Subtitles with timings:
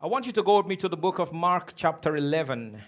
[0.00, 2.82] I want you to go with me to the book of Mark, chapter 11.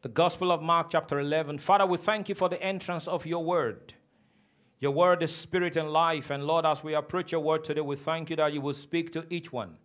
[0.00, 1.58] The Gospel of Mark, chapter 11.
[1.58, 3.94] Father, we thank you for the entrance of your word.
[4.80, 6.30] Your word is spirit and life.
[6.30, 9.12] And Lord, as we approach your word today, we thank you that you will speak
[9.12, 9.76] to each one.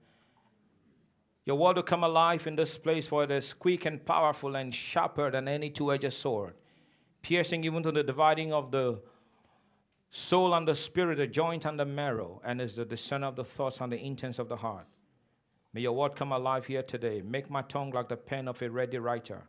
[1.46, 4.74] Your word will come alive in this place, for it is quick and powerful and
[4.74, 6.54] sharper than any two edged sword,
[7.22, 9.02] piercing even to the dividing of the
[10.10, 13.44] soul and the spirit, the joint and the marrow, and is the discerner of the
[13.44, 14.88] thoughts and the intents of the heart.
[15.74, 17.22] May your word come alive here today.
[17.26, 19.42] Make my tongue like the pen of a ready writer,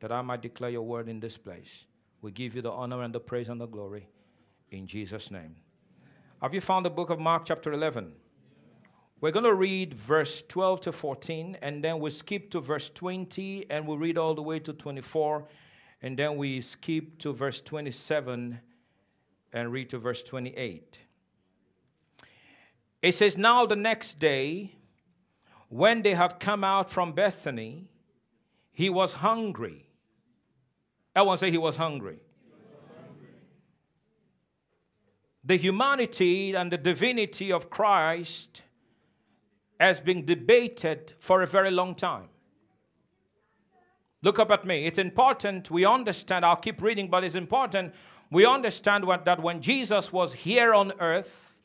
[0.00, 1.86] that I might declare your word in this place.
[2.22, 4.08] We give you the honor and the praise and the glory
[4.70, 5.56] in Jesus' name.
[6.40, 8.12] Have you found the book of Mark, chapter 11?
[9.20, 13.70] We're going to read verse 12 to 14, and then we skip to verse 20,
[13.70, 15.48] and we'll read all the way to 24,
[16.02, 18.60] and then we skip to verse 27
[19.52, 20.98] and read to verse 28.
[23.00, 24.72] It says, Now the next day,
[25.74, 27.88] when they had come out from Bethany,
[28.70, 29.88] he was hungry.
[31.16, 32.20] Everyone say he was hungry.
[35.42, 38.62] The humanity and the divinity of Christ
[39.80, 42.28] has been debated for a very long time.
[44.22, 44.86] Look up at me.
[44.86, 46.46] It's important we understand.
[46.46, 47.94] I'll keep reading, but it's important
[48.30, 51.60] we understand what, that when Jesus was here on earth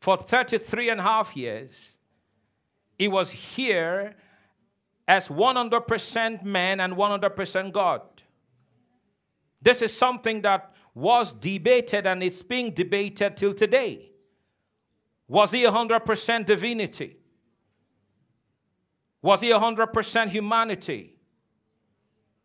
[0.00, 1.92] for 33 and a half years,
[2.98, 4.14] he was here
[5.06, 8.02] as 100% man and 100% God.
[9.60, 14.10] This is something that was debated and it's being debated till today.
[15.28, 17.16] Was he 100% divinity?
[19.20, 21.16] Was he 100% humanity?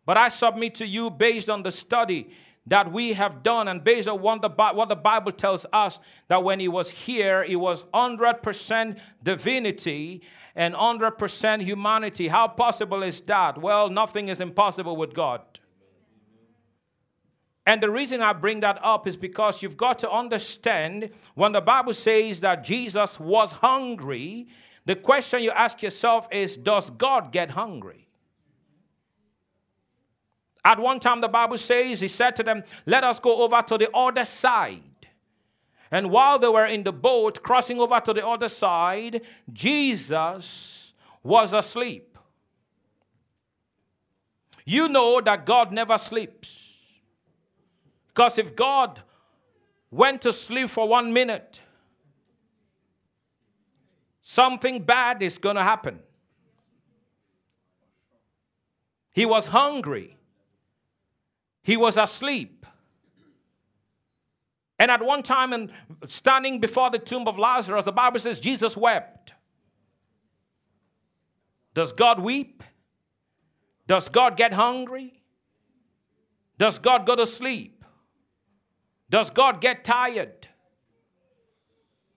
[0.05, 2.31] But I submit to you, based on the study
[2.71, 6.41] that we have done and based on what the, what the Bible tells us, that
[6.41, 10.21] when he was here, he was 100% divinity
[10.55, 12.29] and 100% humanity.
[12.29, 13.57] How possible is that?
[13.57, 15.41] Well, nothing is impossible with God.
[17.65, 21.59] And the reason I bring that up is because you've got to understand when the
[21.59, 24.47] Bible says that Jesus was hungry,
[24.85, 28.07] the question you ask yourself is Does God get hungry?
[30.63, 33.77] At one time, the Bible says, He said to them, Let us go over to
[33.77, 34.81] the other side.
[35.89, 39.21] And while they were in the boat crossing over to the other side,
[39.51, 42.17] Jesus was asleep.
[44.65, 46.69] You know that God never sleeps.
[48.07, 49.01] Because if God
[49.89, 51.59] went to sleep for one minute,
[54.21, 55.99] something bad is going to happen.
[59.11, 60.17] He was hungry,
[61.63, 62.65] he was asleep.
[64.79, 65.71] And at one time, and
[66.07, 69.33] standing before the tomb of Lazarus, the Bible says Jesus wept.
[71.73, 72.63] Does God weep?
[73.87, 75.21] Does God get hungry?
[76.57, 77.85] Does God go to sleep?
[79.09, 80.47] Does God get tired?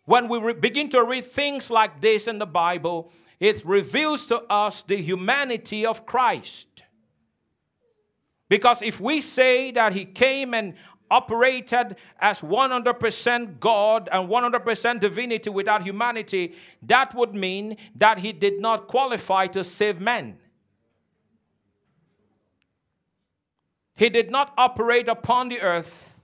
[0.05, 3.11] When we re- begin to read things like this in the Bible,
[3.41, 6.74] it reveals to us the humanity of Christ.
[8.49, 10.75] Because if we say that he came and
[11.11, 18.61] operated as 100% God and 100% divinity without humanity, that would mean that he did
[18.61, 20.39] not qualify to save men.
[23.97, 26.23] He did not operate upon the earth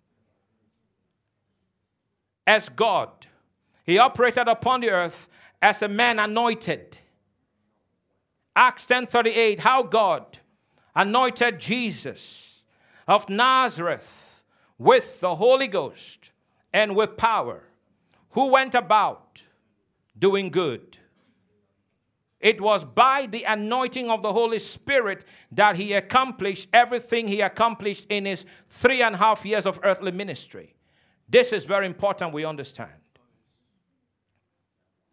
[2.47, 3.11] as God.
[3.85, 5.29] He operated upon the earth
[5.63, 6.99] as a man anointed.
[8.57, 10.40] Acts 10:38 how God
[11.01, 12.61] anointed Jesus
[13.09, 14.45] of Nazareth
[14.77, 16.33] with the Holy Ghost
[16.75, 17.65] and with power,
[18.33, 19.43] who went about
[20.19, 20.99] doing good.
[22.39, 28.07] It was by the anointing of the Holy Spirit that he accomplished everything he accomplished
[28.11, 30.75] in his three and a half years of earthly ministry.
[31.29, 32.91] This is very important we understand.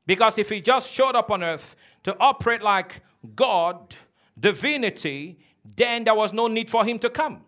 [0.05, 3.01] Because if he just showed up on earth to operate like
[3.35, 3.95] God,
[4.39, 5.39] divinity,
[5.75, 7.41] then there was no need for him to come.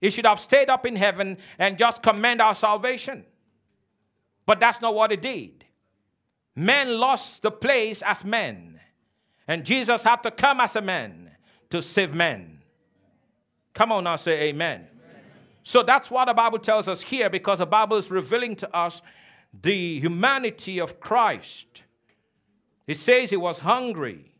[0.00, 3.24] He should have stayed up in heaven and just command our salvation.
[4.44, 5.64] But that's not what he did.
[6.54, 8.80] Men lost the place as men.
[9.48, 11.30] And Jesus had to come as a man
[11.70, 12.60] to save men.
[13.72, 14.80] Come on now, say amen.
[14.80, 14.88] amen.
[15.62, 19.02] So that's what the Bible tells us here because the Bible is revealing to us
[19.62, 21.82] the humanity of Christ.
[22.86, 24.33] It says he was hungry.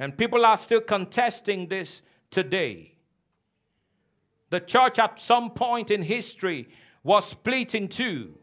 [0.00, 2.00] And people are still contesting this
[2.30, 2.94] today.
[4.48, 6.70] The church at some point in history
[7.04, 8.38] was split in two.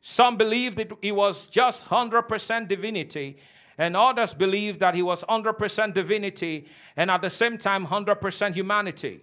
[0.00, 3.36] Some believed that he was just 100% divinity,
[3.76, 6.66] and others believed that he was 100% divinity
[6.96, 9.20] and at the same time 100% humanity.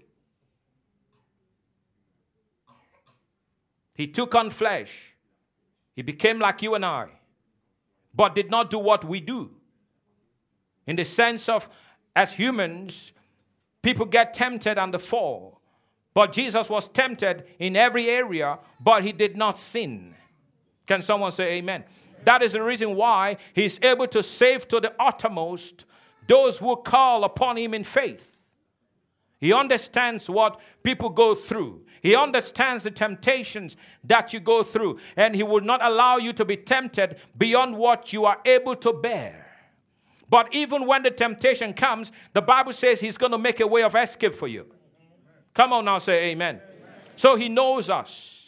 [3.96, 5.16] He took on flesh.
[5.96, 7.08] He became like you and I,
[8.14, 9.56] but did not do what we do.
[10.86, 11.70] In the sense of,
[12.16, 13.14] as humans,
[13.82, 15.62] people get tempted and they fall.
[16.14, 20.14] But Jesus was tempted in every area, but he did not sin.
[20.86, 21.84] Can someone say amen?
[22.26, 25.86] That is the reason why he's able to save to the uttermost
[26.28, 28.34] those who call upon him in faith.
[29.44, 31.84] He understands what people go through.
[32.02, 33.76] He understands the temptations
[34.06, 38.14] that you go through, and He will not allow you to be tempted beyond what
[38.14, 39.43] you are able to bear.
[40.34, 43.84] But even when the temptation comes, the Bible says He's going to make a way
[43.84, 44.66] of escape for you.
[45.54, 46.56] Come on now, say amen.
[46.56, 46.94] amen.
[47.16, 48.42] So He knows us.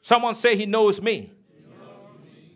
[0.00, 1.30] Someone say, He knows me.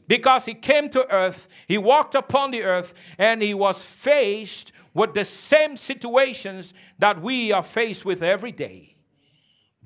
[0.09, 5.13] Because he came to earth, he walked upon the earth, and he was faced with
[5.13, 8.92] the same situations that we are faced with every day.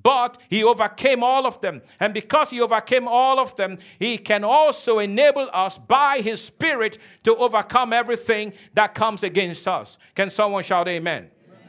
[0.07, 1.83] But he overcame all of them.
[1.99, 6.99] And because he overcame all of them, he can also enable us by his spirit
[7.25, 9.99] to overcome everything that comes against us.
[10.15, 11.29] Can someone shout amen?
[11.49, 11.69] amen.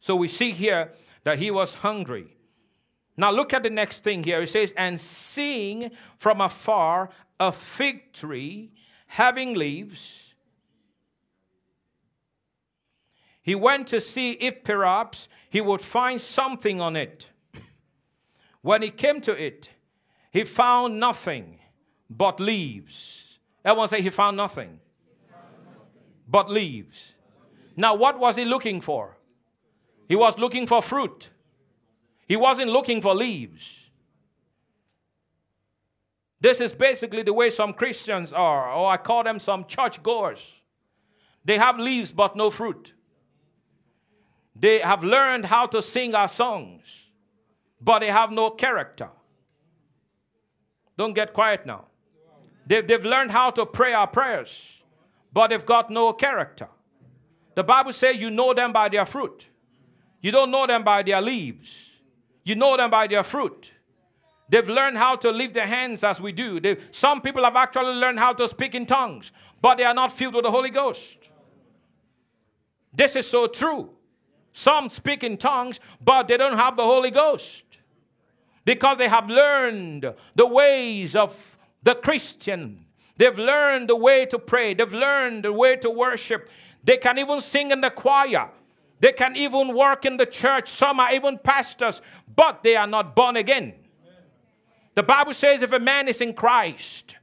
[0.00, 0.92] So we see here
[1.24, 2.36] that he was hungry.
[3.16, 4.42] Now look at the next thing here.
[4.42, 7.08] It says, And seeing from afar
[7.38, 8.72] a fig tree
[9.06, 10.29] having leaves,
[13.50, 17.30] he went to see if perhaps he would find something on it.
[18.62, 19.70] When he came to it,
[20.30, 21.58] he found nothing
[22.08, 23.40] but leaves.
[23.64, 24.78] Everyone say he found nothing,
[26.28, 27.14] but leaves.
[27.76, 29.16] Now, what was he looking for?
[30.08, 31.30] He was looking for fruit.
[32.28, 33.90] He wasn't looking for leaves.
[36.40, 40.60] This is basically the way some Christians are, or I call them some church goers.
[41.44, 42.94] They have leaves but no fruit.
[44.60, 47.06] They have learned how to sing our songs,
[47.80, 49.08] but they have no character.
[50.98, 51.86] Don't get quiet now.
[52.66, 54.82] They've, they've learned how to pray our prayers,
[55.32, 56.68] but they've got no character.
[57.54, 59.48] The Bible says you know them by their fruit,
[60.20, 61.86] you don't know them by their leaves.
[62.44, 63.72] You know them by their fruit.
[64.48, 66.58] They've learned how to lift their hands as we do.
[66.58, 69.30] They've, some people have actually learned how to speak in tongues,
[69.62, 71.30] but they are not filled with the Holy Ghost.
[72.92, 73.90] This is so true.
[74.52, 77.64] Some speak in tongues, but they don't have the Holy Ghost
[78.64, 82.84] because they have learned the ways of the Christian.
[83.16, 86.48] They've learned the way to pray, they've learned the way to worship.
[86.82, 88.50] They can even sing in the choir.
[89.00, 90.68] They can even work in the church.
[90.68, 92.02] Some are even pastors,
[92.34, 93.74] but they are not born again.
[94.94, 97.16] The Bible says if a man is in Christ,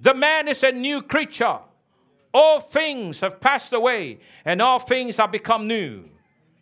[0.00, 1.58] the man is a new creature.
[2.32, 6.04] All things have passed away, and all things have become new.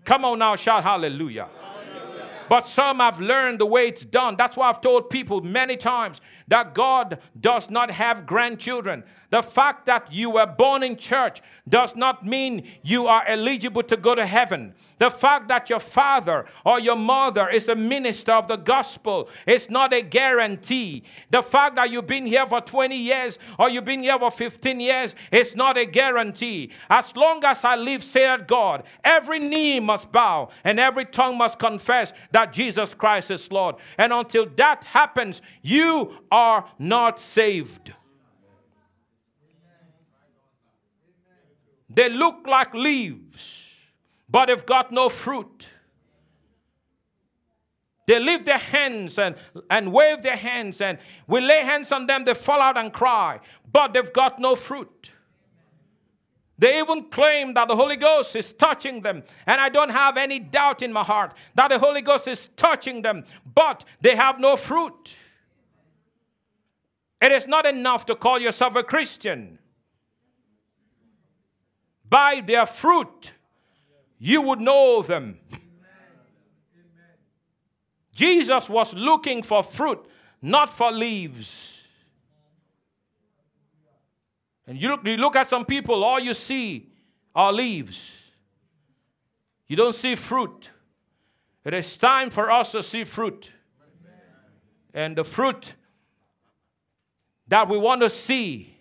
[0.06, 1.49] Come on now, shout hallelujah.
[1.61, 2.29] hallelujah.
[2.49, 4.37] But some have learned the way it's done.
[4.37, 9.04] That's why I've told people many times that God does not have grandchildren.
[9.31, 13.96] The fact that you were born in church does not mean you are eligible to
[13.96, 14.75] go to heaven.
[14.98, 19.69] The fact that your father or your mother is a minister of the gospel is
[19.69, 21.02] not a guarantee.
[21.31, 24.81] The fact that you've been here for 20 years or you've been here for 15
[24.81, 26.71] years is not a guarantee.
[26.88, 31.59] As long as I live, said God, every knee must bow and every tongue must
[31.59, 33.76] confess that Jesus Christ is Lord.
[33.99, 37.95] And until that happens, you are not saved.
[41.88, 43.64] They look like leaves,
[44.28, 45.71] but they've got no fruit.
[48.07, 49.35] They lift their hands and,
[49.71, 53.40] and wave their hands, and we lay hands on them, they fall out and cry,
[53.73, 55.12] but they've got no fruit.
[56.59, 59.23] They even claim that the Holy Ghost is touching them.
[59.47, 63.02] And I don't have any doubt in my heart that the Holy Ghost is touching
[63.02, 63.25] them,
[63.55, 65.16] but they have no fruit.
[67.20, 69.58] It is not enough to call yourself a Christian.
[72.08, 73.32] By their fruit,
[74.18, 75.38] you would know them.
[78.12, 80.06] Jesus was looking for fruit,
[80.40, 81.82] not for leaves.
[84.66, 86.90] And you look, you look at some people, all you see
[87.35, 88.12] are leaves.
[89.68, 90.70] You don't see fruit.
[91.64, 93.52] It is time for us to see fruit.
[94.94, 95.75] And the fruit
[97.49, 98.76] that we want to see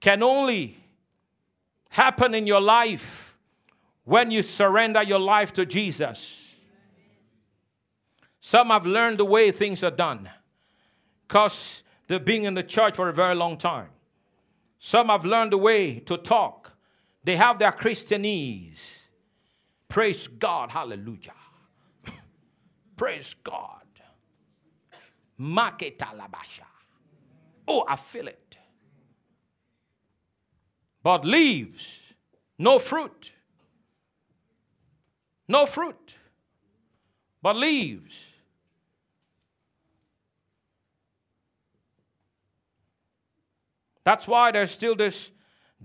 [0.00, 0.76] can only
[1.90, 3.36] happen in your life
[4.04, 6.54] when you surrender your life to Jesus.
[8.40, 10.30] Some have learned the way things are done.
[11.26, 13.88] because they've been in the church for a very long time.
[14.78, 16.72] Some have learned the way to talk.
[17.24, 18.78] They have their Christianese.
[19.88, 20.70] Praise God.
[20.70, 21.34] Hallelujah.
[22.96, 23.82] Praise God.
[25.40, 26.66] Maketalabasha.
[27.68, 28.56] Oh, I feel it.
[31.02, 31.86] But leaves,
[32.58, 33.32] no fruit.
[35.48, 36.16] No fruit,
[37.40, 38.14] but leaves.
[44.02, 45.30] That's why there's still this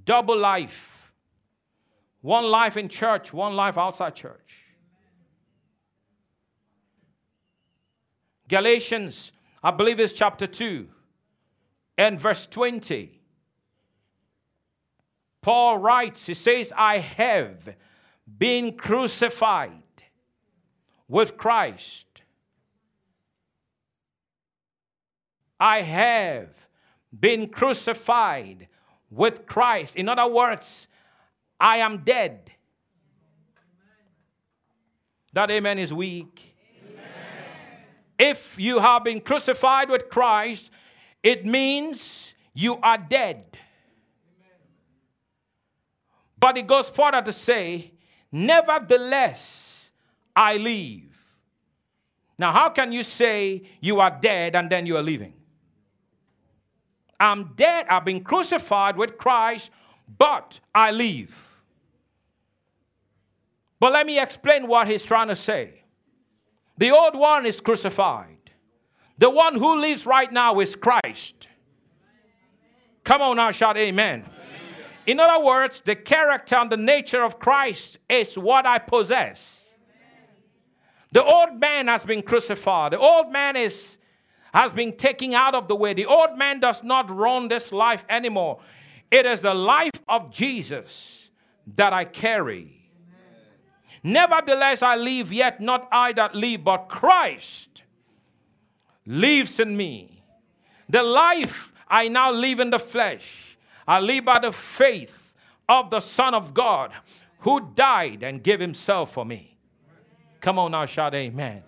[0.05, 0.91] double life
[2.21, 4.57] one life in church, one life outside church.
[8.47, 9.31] Galatians,
[9.63, 10.87] I believe it's chapter 2
[12.01, 13.19] and verse 20.
[15.41, 17.75] Paul writes, he says, I have
[18.39, 19.83] been crucified
[21.07, 22.07] with Christ.
[25.59, 26.49] I have
[27.17, 28.67] been crucified
[29.11, 29.95] with Christ.
[29.95, 30.87] In other words,
[31.59, 32.51] I am dead.
[35.33, 36.55] That amen is weak.
[38.17, 40.71] If you have been crucified with Christ,
[41.23, 43.57] it means you are dead.
[46.39, 47.91] But it goes further to say,
[48.31, 49.91] Nevertheless,
[50.35, 51.11] I live.
[52.37, 55.33] Now, how can you say you are dead and then you are living?
[57.19, 59.69] I'm dead, I've been crucified with Christ,
[60.17, 61.49] but I live.
[63.79, 65.83] But let me explain what he's trying to say.
[66.77, 68.40] The old one is crucified.
[69.21, 71.47] The one who lives right now is Christ.
[73.03, 74.21] Come on now, shout amen.
[74.21, 74.31] amen.
[75.05, 79.63] In other words, the character and the nature of Christ is what I possess.
[81.11, 82.93] The old man has been crucified.
[82.93, 83.99] The old man is
[84.55, 85.93] has been taken out of the way.
[85.93, 88.59] The old man does not run this life anymore.
[89.11, 91.29] It is the life of Jesus
[91.75, 92.89] that I carry.
[94.01, 97.80] Nevertheless, I live, yet not I that live, but Christ
[99.11, 100.23] lives in me.
[100.87, 105.33] The life I now live in the flesh, I live by the faith
[105.67, 106.93] of the Son of God
[107.39, 109.57] who died and gave himself for me.
[110.39, 111.61] Come on now, shout amen.
[111.61, 111.63] amen.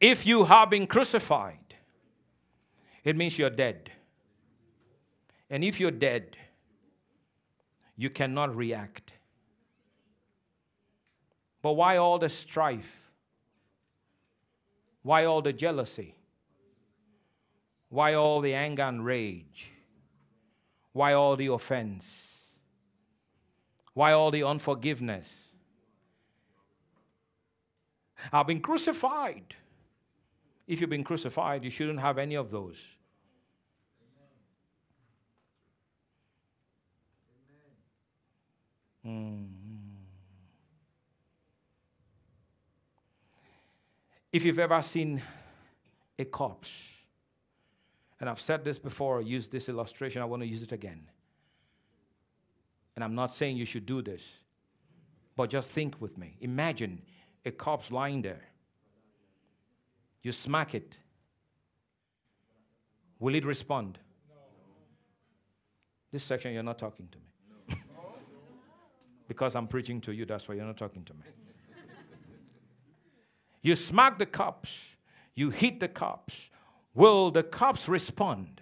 [0.00, 1.74] If you have been crucified,
[3.04, 3.90] it means you're dead.
[5.50, 6.36] And if you're dead,
[7.96, 9.12] you cannot react.
[11.60, 13.07] But why all the strife?
[15.08, 16.14] Why all the jealousy?
[17.88, 19.70] Why all the anger and rage?
[20.92, 22.26] Why all the offense?
[23.94, 25.32] Why all the unforgiveness?
[28.30, 29.54] I've been crucified.
[30.66, 32.84] If you've been crucified, you shouldn't have any of those.
[39.06, 39.57] Mm.
[44.32, 45.22] If you've ever seen
[46.18, 46.96] a corpse,
[48.20, 51.08] and I've said this before, I used this illustration, I want to use it again.
[52.94, 54.22] And I'm not saying you should do this,
[55.36, 56.36] but just think with me.
[56.40, 57.00] Imagine
[57.44, 58.42] a corpse lying there.
[60.22, 60.98] You smack it.
[63.20, 63.98] Will it respond?
[66.10, 67.80] This section, you're not talking to me.
[69.28, 71.20] because I'm preaching to you, that's why you're not talking to me.
[73.62, 74.78] You smack the cops,
[75.34, 76.50] you hit the cops.
[76.94, 78.60] Will the cops respond?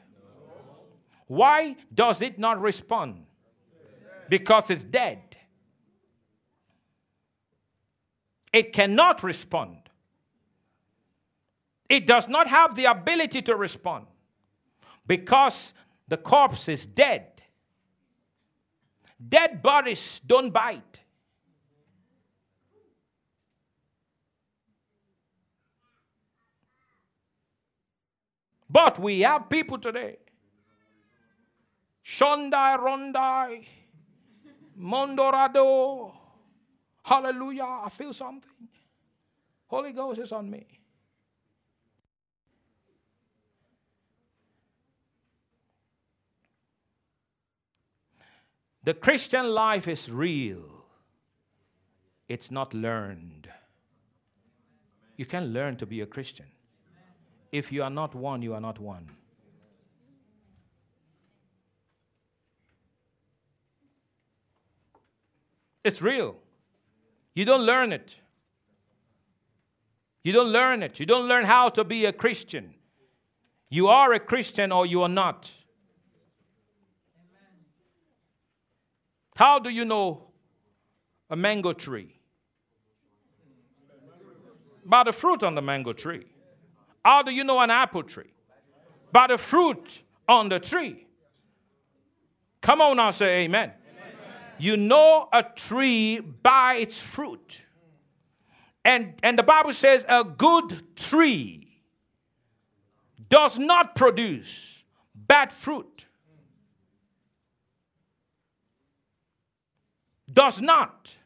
[1.27, 3.27] Why does it not respond?
[4.29, 5.37] Because it's dead.
[8.53, 9.79] It cannot respond.
[11.89, 14.07] It does not have the ability to respond
[15.07, 15.73] because
[16.09, 17.43] the corpse is dead.
[19.29, 21.01] Dead bodies don't bite.
[28.77, 30.19] But we have people today.
[32.05, 33.65] Shondai, Rondai,
[34.79, 36.13] Mondorado.
[37.03, 37.81] Hallelujah.
[37.87, 38.69] I feel something.
[39.69, 40.67] Holy Ghost is on me.
[48.85, 50.85] The Christian life is real,
[52.29, 53.49] it's not learned.
[55.17, 56.45] You can learn to be a Christian.
[57.53, 59.09] If you are not one, you are not one.
[65.85, 66.37] It's real.
[67.35, 68.17] You don't learn it.
[70.25, 70.99] You don't learn it.
[70.99, 72.75] You don't learn how to be a Christian.
[73.69, 75.53] You are a Christian or you are not.
[79.37, 80.25] How do you know
[81.31, 82.19] a mango tree?
[84.85, 86.27] By the fruit on the mango tree.
[87.07, 88.33] How do you know an apple tree?
[89.13, 91.07] By the fruit on the tree.
[92.61, 93.71] Come on now, say amen.
[93.71, 94.15] amen.
[94.59, 97.63] You know a tree by its fruit.
[98.85, 101.81] And, and the Bible says a good tree
[103.29, 104.83] does not produce
[105.15, 106.07] bad fruit.
[110.33, 111.17] Does not,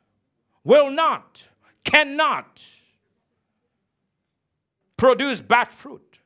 [0.63, 1.49] will not,
[1.85, 2.63] cannot
[5.01, 6.19] produce bad fruit.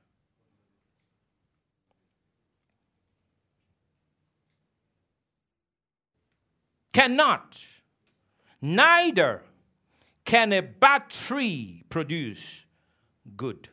[6.92, 7.64] Cannot.
[8.60, 9.42] Neither
[10.24, 12.64] can a bad tree produce
[13.36, 13.68] good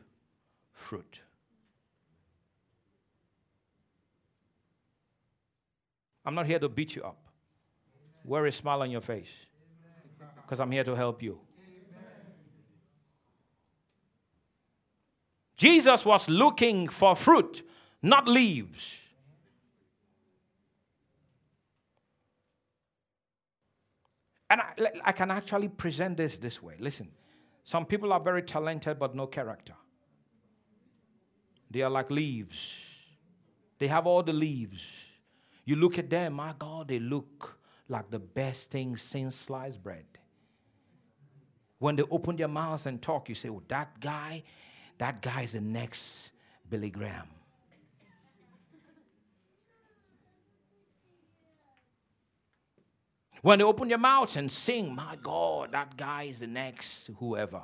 [0.72, 1.22] fruit?
[6.24, 7.18] I'm not here to beat you up.
[8.24, 9.46] Wear a smile on your face
[10.42, 11.40] because I'm here to help you.
[15.62, 17.62] Jesus was looking for fruit,
[18.02, 18.96] not leaves.
[24.50, 24.72] And I,
[25.04, 26.74] I can actually present this this way.
[26.80, 27.12] Listen,
[27.62, 29.74] some people are very talented but no character.
[31.70, 32.84] They are like leaves,
[33.78, 34.84] they have all the leaves.
[35.64, 37.56] You look at them, my God, they look
[37.88, 40.06] like the best thing since sliced bread.
[41.78, 44.42] When they open their mouths and talk, you say, Oh, that guy,
[45.02, 46.30] that guy is the next
[46.70, 47.26] Billy Graham.
[53.40, 57.62] When they open their mouths and sing, my God, that guy is the next whoever.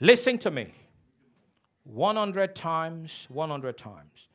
[0.00, 0.72] Listen to me.
[1.84, 4.28] 100 times, 100 times,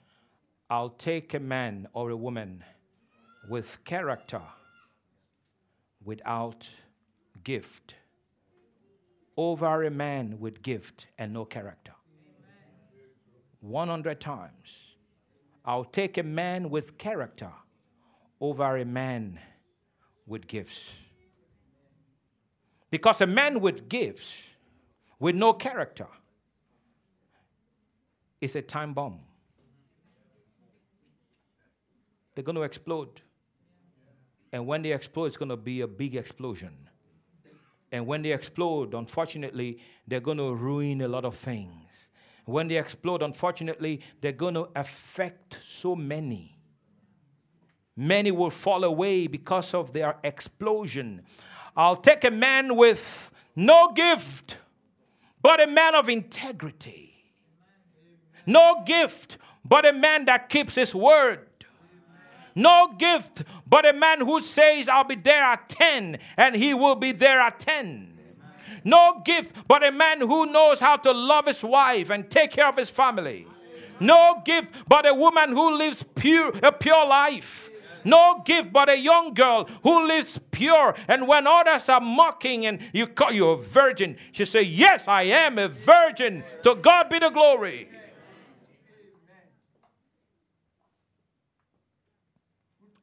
[0.70, 2.64] I'll take a man or a woman
[3.50, 4.44] with character
[6.06, 6.70] without
[7.44, 7.96] gift
[9.50, 11.94] over a man with gift and no character.
[13.62, 14.68] 100 times.
[15.66, 17.52] I'll take a man with character
[18.40, 19.40] over a man
[20.28, 20.80] with gifts.
[22.92, 24.32] Because a man with gifts,
[25.20, 26.08] with no character,
[28.42, 29.22] is a time bomb.
[32.36, 33.22] They're going to explode.
[34.52, 36.90] And when they explode, it's going to be a big explosion.
[37.92, 42.10] And when they explode, unfortunately, they're going to ruin a lot of things.
[42.46, 46.58] When they explode, unfortunately, they're going to affect so many.
[47.96, 51.24] Many will fall away because of their explosion.
[51.76, 54.58] I'll take a man with no gift,
[55.42, 57.10] but a man of integrity.
[58.46, 61.48] No gift, but a man that keeps his word.
[62.56, 66.96] No gift, but a man who says, I'll be there at 10, and he will
[66.96, 68.12] be there at 10
[68.84, 72.68] no gift, but a man who knows how to love his wife and take care
[72.68, 73.48] of his family.
[74.00, 77.70] No gift, but a woman who lives pure, a pure life.
[78.04, 80.96] No gift, but a young girl who lives pure.
[81.08, 85.24] And when others are mocking and you call you a virgin, she say, Yes, I
[85.24, 86.44] am a virgin.
[86.64, 87.90] To God be the glory.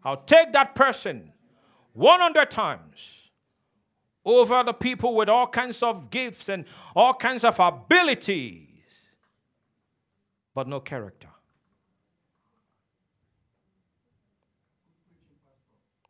[0.04, 1.32] I'll take that person
[1.92, 3.18] 100 times
[4.24, 8.68] over the people with all kinds of gifts and all kinds of abilities,
[10.54, 11.28] but no character.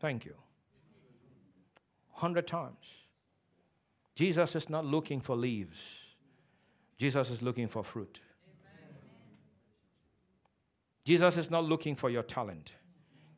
[0.01, 0.35] Thank you.
[2.13, 2.85] Hundred times.
[4.15, 5.79] Jesus is not looking for leaves,
[6.97, 8.21] Jesus is looking for fruit.
[11.05, 12.73] Jesus is not looking for your talent,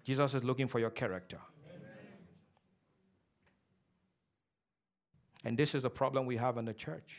[0.04, 1.38] Jesus is looking for your character.
[5.44, 7.18] And this is a problem we have in the church.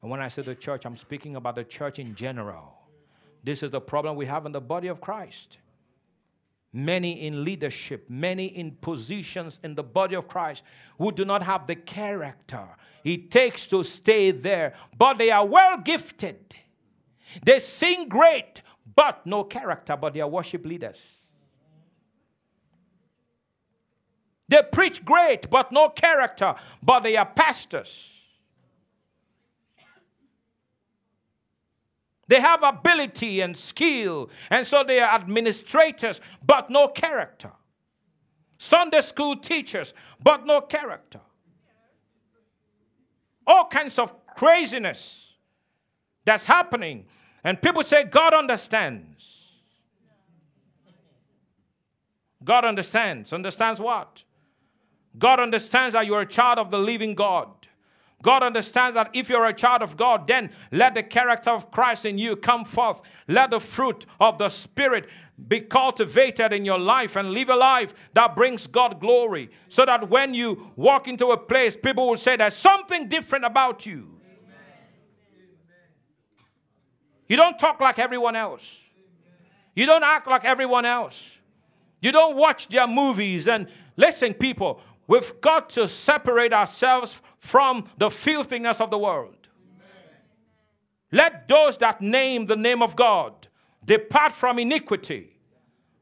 [0.00, 2.74] And when I say the church, I'm speaking about the church in general.
[3.42, 5.58] This is the problem we have in the body of Christ.
[6.72, 10.64] Many in leadership, many in positions in the body of Christ
[10.98, 12.68] who do not have the character
[13.04, 16.56] it takes to stay there, but they are well gifted.
[17.44, 18.62] They sing great,
[18.96, 21.23] but no character, but they are worship leaders.
[24.48, 28.10] They preach great, but no character, but they are pastors.
[32.26, 37.52] They have ability and skill, and so they are administrators, but no character.
[38.58, 41.20] Sunday school teachers, but no character.
[43.46, 45.34] All kinds of craziness,
[46.24, 47.04] that's happening.
[47.42, 49.42] And people say, God understands.
[52.42, 53.32] God understands.
[53.34, 54.24] Understands what?
[55.18, 57.48] God understands that you're a child of the living God.
[58.22, 62.06] God understands that if you're a child of God, then let the character of Christ
[62.06, 63.02] in you come forth.
[63.28, 65.08] Let the fruit of the Spirit
[65.46, 69.50] be cultivated in your life and live a life that brings God glory.
[69.68, 73.84] So that when you walk into a place, people will say there's something different about
[73.84, 74.14] you.
[77.28, 78.80] You don't talk like everyone else.
[79.74, 81.30] You don't act like everyone else.
[82.00, 83.48] You don't watch their movies.
[83.48, 89.48] And listen, people, we've got to separate ourselves from the filthiness of the world.
[89.74, 90.18] Amen.
[91.12, 93.48] Let those that name the name of God
[93.84, 95.38] depart from iniquity,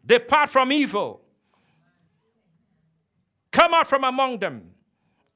[0.04, 1.20] depart from evil.
[3.50, 4.70] Come out from among them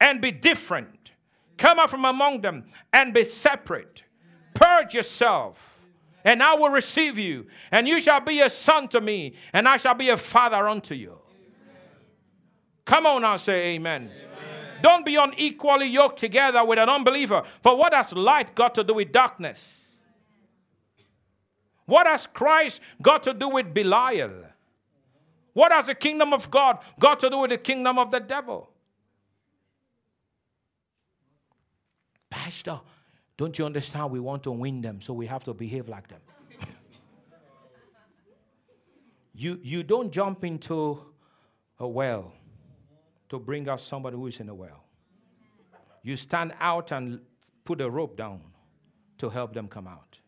[0.00, 1.12] and be different.
[1.58, 4.04] Come out from among them and be separate.
[4.54, 5.82] Purge yourself,
[6.24, 9.76] and I will receive you, and you shall be a son to me, and I
[9.76, 11.18] shall be a father unto you.
[12.86, 14.02] Come on now, say amen.
[14.02, 14.80] amen.
[14.80, 17.42] Don't be unequally yoked together with an unbeliever.
[17.60, 19.88] For what has light got to do with darkness?
[21.84, 24.44] What has Christ got to do with Belial?
[25.52, 28.70] What has the kingdom of God got to do with the kingdom of the devil?
[32.30, 32.80] Pastor,
[33.36, 34.10] don't you understand?
[34.12, 36.20] We want to win them, so we have to behave like them.
[39.34, 41.00] you, you don't jump into
[41.80, 42.32] a well
[43.28, 44.84] to bring out somebody who is in a well.
[46.02, 47.20] You stand out and
[47.64, 48.40] put a rope down
[49.18, 50.18] to help them come out.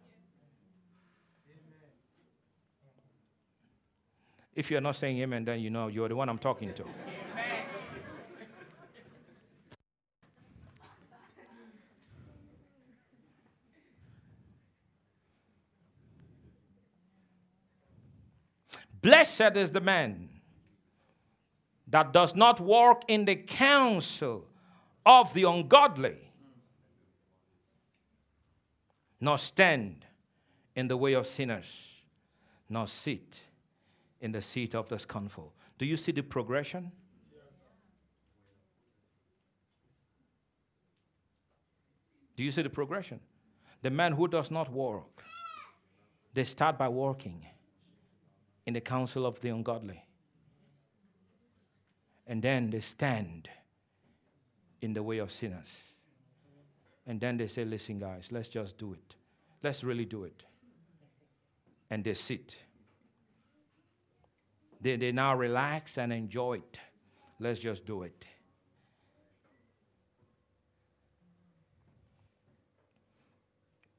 [4.55, 6.85] If you're not saying amen, then you know you're the one I'm talking to.
[19.01, 20.29] Blessed is the man
[21.91, 24.47] that does not walk in the counsel
[25.07, 26.19] of the ungodly,
[29.21, 30.05] nor stand
[30.77, 31.89] in the way of sinners,
[32.69, 33.41] nor sit
[34.21, 35.55] in the seat of the scornful.
[35.79, 36.93] Do you see the progression?
[42.37, 43.21] Do you see the progression?
[43.83, 45.25] The man who does not work,
[46.35, 47.47] they start by walking
[48.67, 50.05] in the counsel of the ungodly
[52.29, 53.49] and then they stand
[54.83, 55.71] in the way of sinners.
[57.07, 59.17] And then they say, Listen, guys, let's just do it.
[59.63, 60.43] Let's really do it.
[61.91, 62.59] And they sit.
[64.81, 66.79] They, they now relax and enjoy it.
[67.41, 68.27] Let's just do it.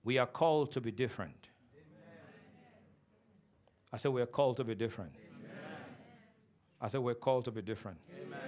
[0.03, 1.47] We are called to be different.
[3.91, 5.13] I said, We are called to be different.
[6.81, 7.97] I said, We're called to be different.
[8.11, 8.39] Amen.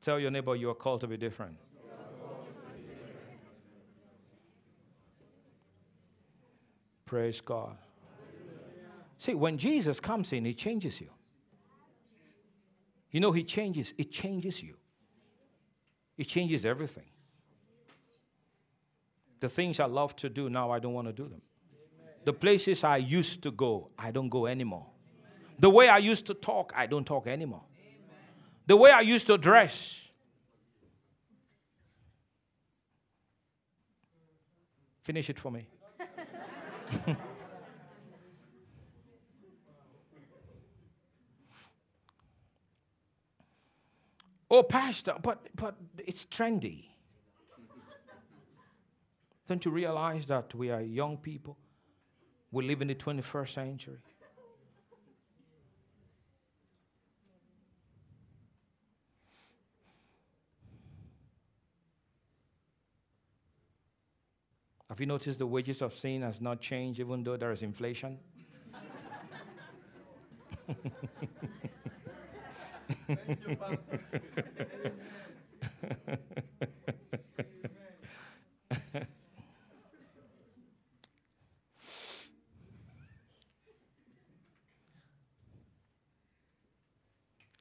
[0.00, 1.56] Tell your neighbor you are called to be different.
[7.04, 7.76] Praise God.
[9.16, 11.08] See, when Jesus comes in, he changes you.
[13.10, 14.76] You know, he changes, it changes you.
[16.18, 17.06] It changes everything.
[19.40, 21.40] The things I love to do now, I don't want to do them.
[22.24, 24.86] The places I used to go, I don't go anymore.
[25.58, 27.64] The way I used to talk, I don't talk anymore.
[28.66, 29.98] The way I used to dress.
[35.02, 35.66] Finish it for me.
[44.50, 46.84] oh, Pastor, but, but it's trendy.
[49.48, 51.56] Don't you realize that we are young people?
[52.52, 53.96] We live in the 21st century.
[64.98, 68.18] Have you noticed the wages of sin has not changed even though there is inflation?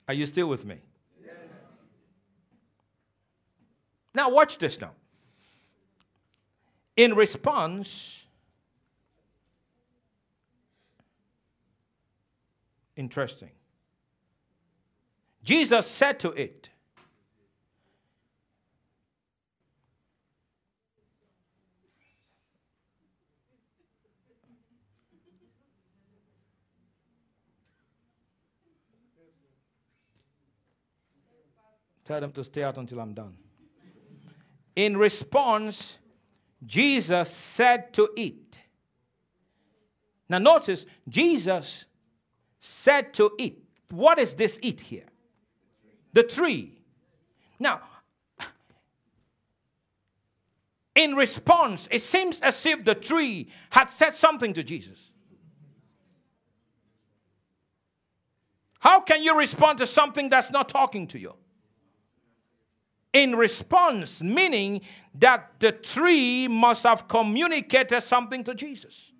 [0.08, 0.78] Are you still with me?
[1.23, 1.36] Yes.
[4.15, 4.93] Now, watch this now
[6.98, 8.26] in response,
[12.96, 13.52] interesting.
[15.44, 16.70] Jesus said to it,
[32.04, 33.36] Tell them to stay out until I'm done.
[34.78, 35.98] In response,
[36.65, 38.60] Jesus said to it.
[40.30, 41.86] Now, notice, Jesus
[42.60, 43.56] said to it.
[43.89, 45.06] What is this it here?
[46.13, 46.82] The tree.
[47.60, 47.82] Now,
[50.96, 54.98] in response, it seems as if the tree had said something to Jesus.
[58.80, 61.36] How can you respond to something that's not talking to you?
[63.18, 64.82] In response, meaning
[65.16, 69.12] that the tree must have communicated something to Jesus.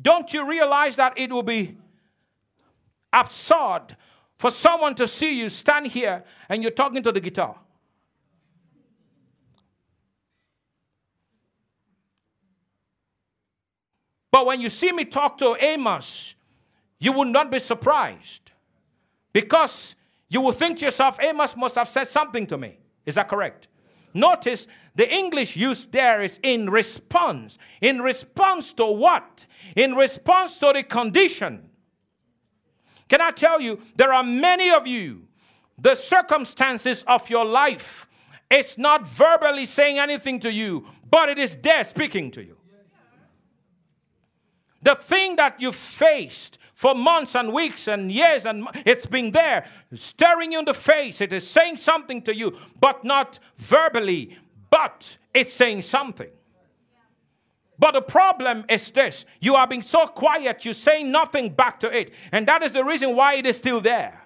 [0.00, 1.76] Don't you realize that it will be
[3.12, 3.98] absurd
[4.38, 7.58] for someone to see you stand here and you're talking to the guitar?
[14.32, 16.34] But when you see me talk to Amos,
[16.98, 18.52] you will not be surprised
[19.36, 19.96] because
[20.30, 22.78] you will think to yourself, Amos must have said something to me.
[23.04, 23.68] Is that correct?
[24.14, 27.58] Notice the English used there is in response.
[27.82, 29.44] In response to what?
[29.76, 31.68] In response to the condition.
[33.10, 35.28] Can I tell you, there are many of you,
[35.76, 38.08] the circumstances of your life,
[38.50, 42.56] it's not verbally saying anything to you, but it is there speaking to you.
[44.80, 49.66] The thing that you faced for months and weeks and years and it's been there
[49.94, 51.20] staring you in the face.
[51.20, 54.36] It is saying something to you but not verbally
[54.70, 56.30] but it's saying something.
[57.78, 59.24] But the problem is this.
[59.40, 62.12] You are being so quiet you say nothing back to it.
[62.30, 64.22] And that is the reason why it is still there.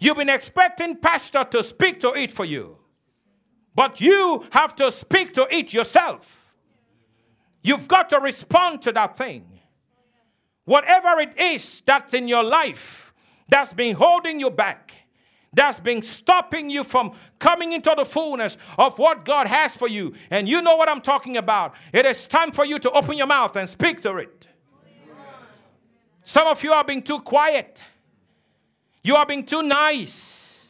[0.00, 2.78] You've been expecting pastor to speak to it for you
[3.74, 6.44] but you have to speak to it yourself.
[7.62, 9.59] You've got to respond to that thing.
[10.64, 13.12] Whatever it is that's in your life
[13.48, 14.92] that's been holding you back,
[15.52, 20.14] that's been stopping you from coming into the fullness of what God has for you.
[20.30, 21.74] And you know what I'm talking about.
[21.92, 24.46] It is time for you to open your mouth and speak to it.
[26.24, 27.82] Some of you are being too quiet.
[29.02, 30.68] You are being too nice.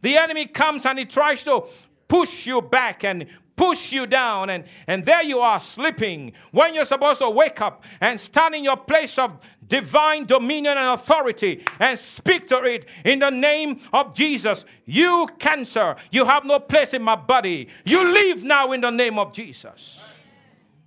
[0.00, 1.64] The enemy comes and he tries to
[2.08, 6.84] push you back and push you down, and, and there you are sleeping when you're
[6.84, 11.98] supposed to wake up and stand in your place of divine dominion and authority and
[11.98, 14.64] speak to it in the name of Jesus.
[14.84, 17.68] You, cancer, you have no place in my body.
[17.84, 20.00] You leave now in the name of Jesus.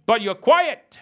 [0.06, 1.00] But you're quiet.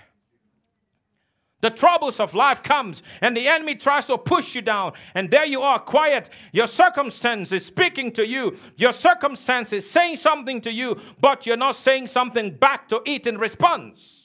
[1.62, 5.46] The troubles of life comes and the enemy tries to push you down and there
[5.46, 6.30] you are quiet.
[6.52, 8.58] Your circumstance is speaking to you.
[8.76, 13.26] Your circumstance is saying something to you, but you're not saying something back to it
[13.26, 14.22] in response.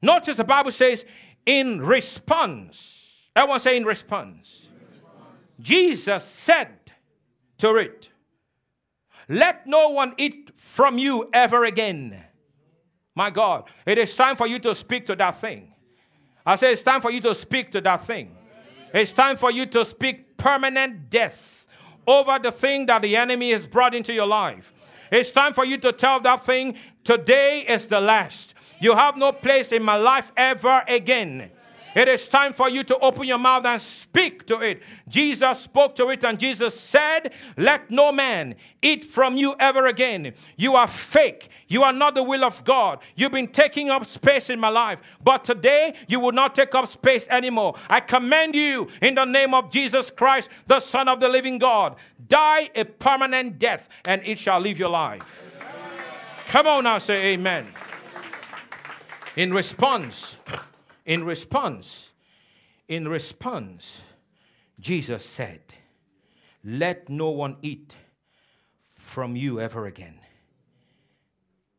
[0.00, 1.04] Notice the Bible says
[1.46, 2.98] in response.
[3.36, 4.62] Everyone say in response.
[4.64, 5.26] in response.
[5.60, 6.68] Jesus said
[7.58, 8.08] to it,
[9.28, 12.24] let no one eat from you ever again.
[13.14, 15.71] My God, it is time for you to speak to that thing.
[16.44, 18.36] I say it's time for you to speak to that thing.
[18.92, 21.66] It's time for you to speak permanent death
[22.06, 24.72] over the thing that the enemy has brought into your life.
[25.10, 28.54] It's time for you to tell that thing, today is the last.
[28.80, 31.50] You have no place in my life ever again.
[31.94, 34.82] It is time for you to open your mouth and speak to it.
[35.08, 40.32] Jesus spoke to it, and Jesus said, Let no man eat from you ever again.
[40.56, 41.50] You are fake.
[41.68, 43.00] You are not the will of God.
[43.14, 46.88] You've been taking up space in my life, but today you will not take up
[46.88, 47.74] space anymore.
[47.90, 51.96] I command you in the name of Jesus Christ, the Son of the living God,
[52.28, 55.22] die a permanent death, and it shall leave your life.
[56.48, 57.68] Come on now, say amen.
[59.36, 60.36] In response,
[61.04, 62.10] in response,
[62.88, 64.00] in response,
[64.78, 65.60] Jesus said,
[66.64, 67.96] Let no one eat
[68.94, 70.18] from you ever again.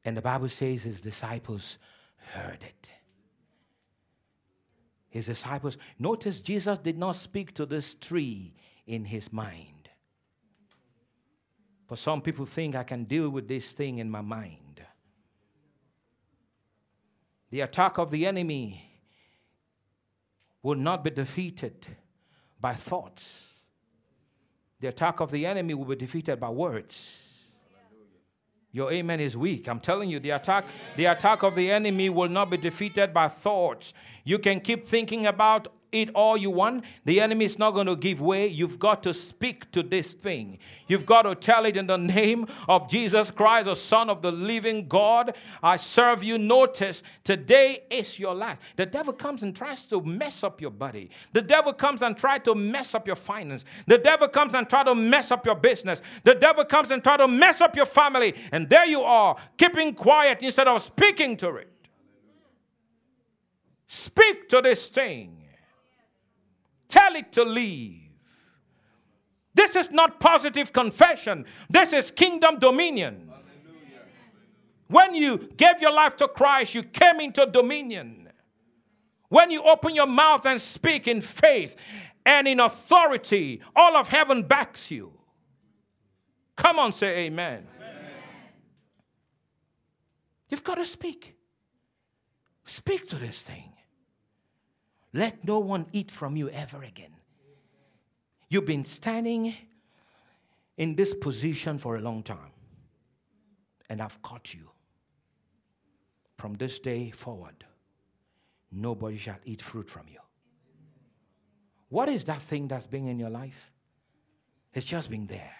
[0.05, 1.77] And the Bible says his disciples
[2.33, 2.89] heard it.
[5.09, 8.55] His disciples, notice Jesus did not speak to this tree
[8.87, 9.89] in his mind.
[11.87, 14.81] For some people think I can deal with this thing in my mind.
[17.51, 18.92] The attack of the enemy
[20.63, 21.85] will not be defeated
[22.59, 23.41] by thoughts.
[24.79, 27.19] The attack of the enemy will be defeated by words.
[28.71, 29.69] Your amen is weak.
[29.69, 33.27] I'm telling you, the attack, the attack of the enemy will not be defeated by
[33.27, 33.93] thoughts.
[34.23, 36.83] You can keep thinking about eat all you want.
[37.05, 38.47] The enemy is not going to give way.
[38.47, 40.59] You've got to speak to this thing.
[40.87, 44.31] You've got to tell it in the name of Jesus Christ, the Son of the
[44.31, 45.35] living God.
[45.61, 46.37] I serve you.
[46.37, 48.59] Notice today is your last.
[48.75, 51.09] The devil comes and tries to mess up your body.
[51.31, 53.65] The devil comes and tries to mess up your finance.
[53.87, 56.01] The devil comes and tries to mess up your business.
[56.23, 58.33] The devil comes and tries to mess up your family.
[58.51, 61.69] And there you are, keeping quiet instead of speaking to it.
[63.87, 65.42] Speak to this thing.
[66.87, 68.01] Tell it to leave.
[69.55, 71.45] This is not positive confession.
[71.69, 73.31] This is kingdom dominion.
[74.87, 78.29] When you gave your life to Christ, you came into dominion.
[79.29, 81.75] When you open your mouth and speak in faith
[82.25, 85.13] and in authority, all of heaven backs you.
[86.55, 87.67] Come on, say amen.
[87.75, 88.11] amen.
[90.49, 91.35] You've got to speak.
[92.65, 93.72] Speak to this thing.
[95.13, 97.15] Let no one eat from you ever again.
[98.49, 99.55] You've been standing
[100.77, 102.51] in this position for a long time,
[103.89, 104.69] and I've caught you.
[106.37, 107.63] From this day forward,
[108.71, 110.19] nobody shall eat fruit from you.
[111.89, 113.71] What is that thing that's been in your life?
[114.73, 115.55] It's just been there.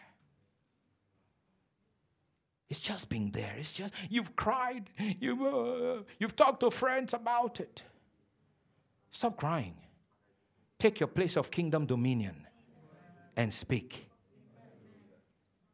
[2.70, 3.54] It's just been there.
[3.58, 4.90] It's just, you've cried,
[5.20, 7.84] you've, uh, you've talked to friends about it.
[9.14, 9.76] Stop crying.
[10.80, 12.46] Take your place of kingdom dominion
[13.38, 14.10] and speak.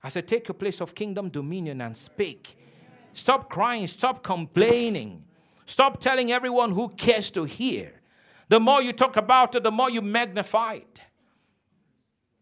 [0.04, 2.56] I said, take your place of kingdom dominion and speak.
[3.14, 3.88] Stop crying.
[3.88, 5.24] Stop complaining.
[5.66, 7.94] Stop telling everyone who cares to hear.
[8.50, 11.02] The more you talk about it, the more you magnify it.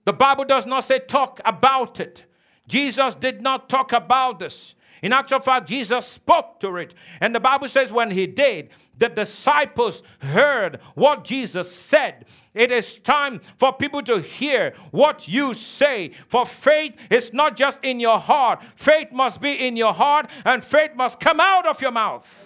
[0.05, 2.25] The Bible does not say talk about it.
[2.67, 4.75] Jesus did not talk about this.
[5.01, 6.93] In actual fact, Jesus spoke to it.
[7.21, 12.25] And the Bible says when he did, the disciples heard what Jesus said.
[12.53, 16.09] It is time for people to hear what you say.
[16.27, 20.65] For faith is not just in your heart, faith must be in your heart, and
[20.65, 22.45] faith must come out of your mouth.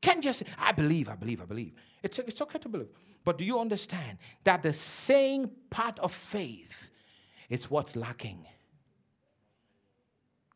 [0.00, 1.72] Can't just say, I believe, I believe, I believe.
[2.02, 2.90] It's, it's okay to believe.
[3.24, 6.91] But do you understand that the saying part of faith
[7.52, 8.46] is what's lacking?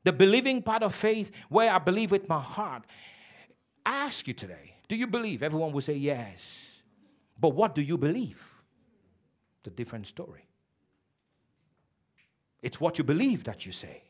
[0.06, 2.84] the believing part of faith where I believe with my heart.
[3.84, 5.42] I ask you today, do you believe?
[5.42, 6.80] Everyone will say yes.
[7.40, 8.40] But what do you believe?
[9.64, 10.46] The different story.
[12.62, 14.04] It's what you believe that you say.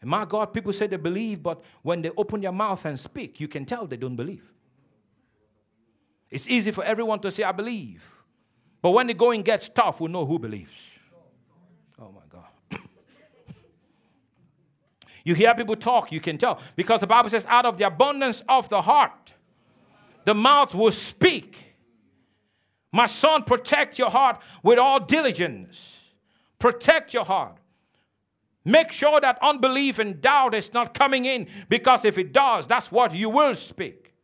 [0.00, 3.38] And my God, people say they believe, but when they open their mouth and speak,
[3.38, 4.52] you can tell they don't believe.
[6.32, 8.04] It's easy for everyone to say, I believe.
[8.82, 10.72] But when the going gets tough, we know who believes.
[15.24, 16.60] You hear people talk, you can tell.
[16.76, 19.32] Because the Bible says, out of the abundance of the heart,
[20.24, 21.74] the mouth will speak.
[22.92, 25.98] My son, protect your heart with all diligence.
[26.58, 27.56] Protect your heart.
[28.64, 32.92] Make sure that unbelief and doubt is not coming in because if it does, that's
[32.92, 34.14] what you will speak.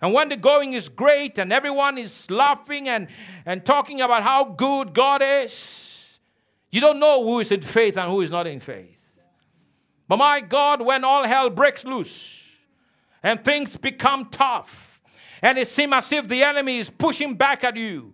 [0.00, 3.06] And when the going is great and everyone is laughing and,
[3.46, 6.18] and talking about how good God is,
[6.72, 9.01] you don't know who is in faith and who is not in faith.
[10.12, 12.44] But my God, when all hell breaks loose
[13.22, 15.00] and things become tough,
[15.40, 18.12] and it seems as if the enemy is pushing back at you,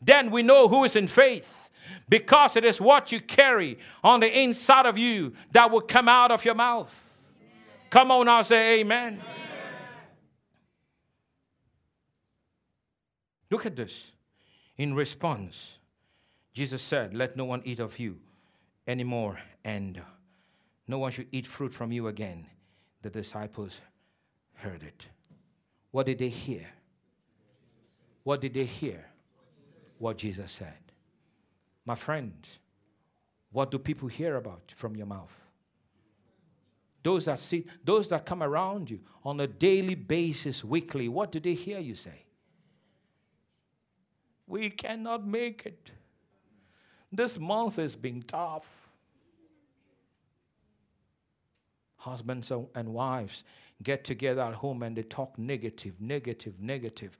[0.00, 1.70] then we know who is in faith
[2.08, 6.30] because it is what you carry on the inside of you that will come out
[6.30, 6.94] of your mouth.
[7.90, 9.14] Come on now, say amen.
[9.14, 9.20] amen.
[13.50, 14.12] Look at this.
[14.78, 15.78] In response,
[16.52, 18.20] Jesus said, Let no one eat of you
[18.86, 19.40] anymore.
[19.64, 20.00] And
[20.86, 22.46] no one should eat fruit from you again.
[23.02, 23.80] The disciples
[24.54, 25.08] heard it.
[25.90, 26.66] What did they hear?
[28.22, 29.06] What did they hear?
[29.98, 30.74] What Jesus said.
[31.86, 32.32] My friend,
[33.52, 35.44] what do people hear about from your mouth?
[37.02, 41.38] Those that see, those that come around you on a daily basis, weekly, what do
[41.38, 42.24] they hear you say?
[44.46, 45.90] We cannot make it.
[47.12, 48.83] This month has been tough.
[52.04, 53.44] Husbands and wives
[53.82, 57.16] get together at home and they talk negative, negative, negative.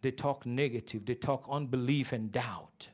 [0.00, 1.04] They talk negative.
[1.04, 2.86] They talk unbelief and doubt.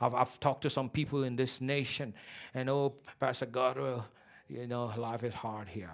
[0.00, 2.14] I've, I've talked to some people in this nation,
[2.54, 4.02] and oh, Pastor Godwill,
[4.48, 5.90] you know, life is hard here.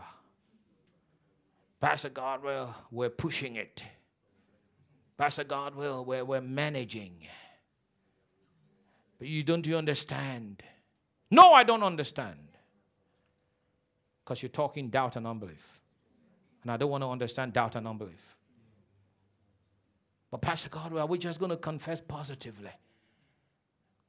[1.80, 3.82] Pastor Godwill, we're pushing it.
[5.18, 7.14] Pastor Godwill, we're, we're managing.
[9.18, 10.62] But you don't you understand?
[11.32, 12.51] No, I don't understand
[14.32, 15.78] because you're talking doubt and unbelief.
[16.62, 18.38] And I don't want to understand doubt and unbelief.
[20.30, 22.70] But, Pastor God, are we just going to confess positively?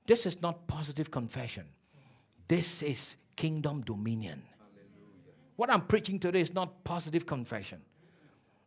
[0.08, 1.66] This is not positive confession,
[2.48, 4.42] this is kingdom dominion.
[5.58, 7.82] What I'm preaching today is not positive confession.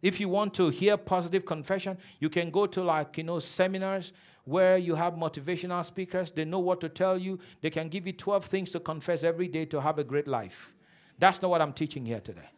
[0.03, 4.13] If you want to hear positive confession, you can go to like, you know, seminars
[4.45, 6.31] where you have motivational speakers.
[6.31, 7.39] They know what to tell you.
[7.63, 10.76] They can give you 12 things to confess every day to have a great life.
[11.19, 12.49] That's not what I'm teaching here today.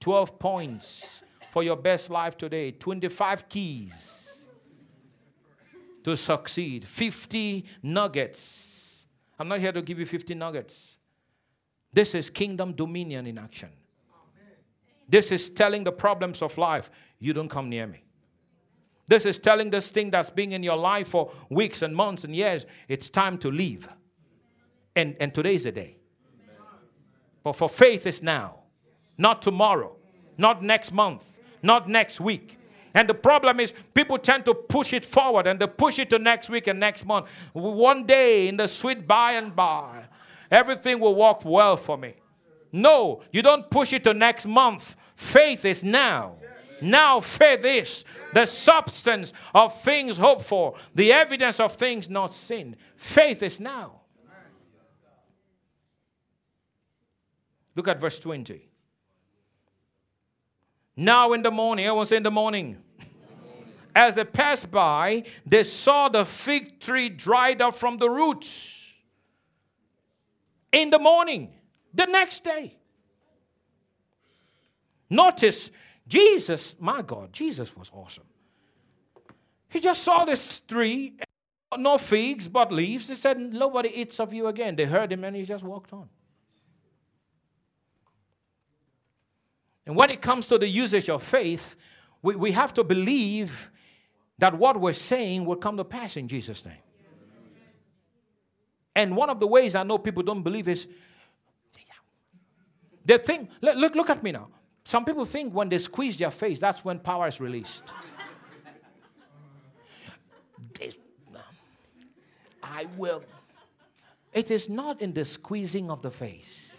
[0.00, 1.06] 12 points
[1.50, 4.30] for your best life today, 25 keys
[6.04, 9.02] to succeed, 50 nuggets.
[9.38, 10.96] I'm not here to give you 50 nuggets.
[11.92, 13.70] This is kingdom dominion in action.
[15.08, 18.02] This is telling the problems of life, you don't come near me.
[19.08, 22.34] This is telling this thing that's been in your life for weeks and months and
[22.34, 23.88] years, it's time to leave.
[24.96, 25.98] And, and today is the day.
[27.44, 28.56] But for faith is now,
[29.16, 29.94] not tomorrow,
[30.36, 31.22] not next month,
[31.62, 32.58] not next week.
[32.92, 36.18] And the problem is, people tend to push it forward and they push it to
[36.18, 37.28] next week and next month.
[37.52, 40.06] One day in the sweet by and by,
[40.50, 42.14] everything will work well for me.
[42.72, 44.96] No, you don't push it to next month.
[45.14, 46.36] Faith is now.
[46.80, 52.76] Now, faith is the substance of things hoped for, the evidence of things not seen.
[52.96, 54.00] Faith is now.
[57.76, 58.68] Look at verse 20.
[60.96, 62.78] Now in the morning, everyone say in the morning.
[63.94, 68.72] As they passed by, they saw the fig tree dried up from the roots.
[70.72, 71.52] In the morning,
[71.94, 72.76] the next day.
[75.08, 75.70] Notice
[76.06, 78.24] Jesus, my God, Jesus was awesome.
[79.68, 81.14] He just saw this tree,
[81.76, 83.08] no figs but leaves.
[83.08, 84.76] He said, Nobody eats of you again.
[84.76, 86.08] They heard him and he just walked on.
[89.86, 91.76] And when it comes to the usage of faith,
[92.20, 93.70] we, we have to believe
[94.38, 96.74] that what we're saying will come to pass in Jesus' name.
[98.94, 100.86] And one of the ways I know people don't believe is
[103.04, 104.48] they think, look, look at me now.
[104.84, 107.82] Some people think when they squeeze their face, that's when power is released.
[112.62, 113.22] I will.
[114.32, 116.72] It is not in the squeezing of the face,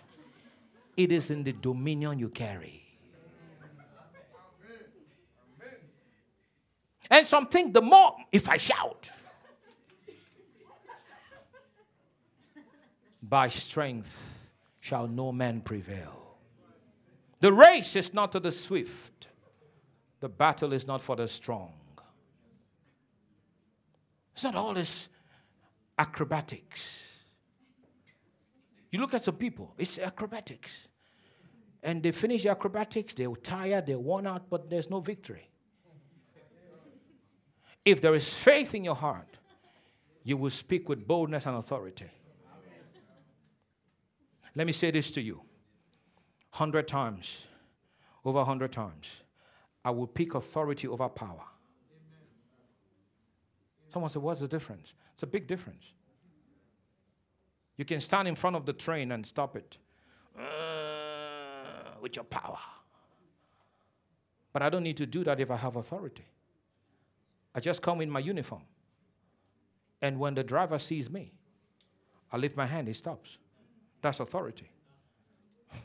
[0.96, 2.87] it is in the dominion you carry.
[7.10, 9.10] And some think the more, if I shout,
[13.22, 14.50] by strength
[14.80, 16.38] shall no man prevail.
[17.40, 19.28] The race is not to the swift,
[20.20, 21.74] the battle is not for the strong.
[24.34, 25.08] It's not all this
[25.98, 26.82] acrobatics.
[28.92, 30.72] You look at some people, it's acrobatics.
[31.84, 35.50] And they finish the acrobatics, they're tired, they're worn out, but there's no victory.
[37.88, 39.38] If there is faith in your heart,
[40.26, 42.08] you will speak with boldness and authority.
[44.56, 45.36] Let me say this to you
[46.52, 47.46] 100 times,
[48.26, 49.08] over 100 times,
[49.86, 51.46] I will pick authority over power.
[53.94, 54.92] Someone said, What's the difference?
[55.14, 55.86] It's a big difference.
[57.78, 59.78] You can stand in front of the train and stop it
[60.38, 60.42] uh,
[62.02, 62.60] with your power.
[64.52, 66.26] But I don't need to do that if I have authority.
[67.58, 68.62] I just come in my uniform.
[70.00, 71.32] And when the driver sees me,
[72.32, 73.40] I lift my hand, he stops.
[74.00, 74.70] That's authority.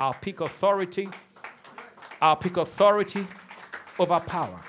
[0.00, 1.08] I'll pick authority.
[2.20, 3.28] I'll pick authority
[3.96, 4.60] over power.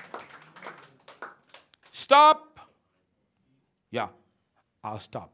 [1.90, 2.60] Stop.
[3.90, 4.10] Yeah,
[4.84, 5.32] I'll stop.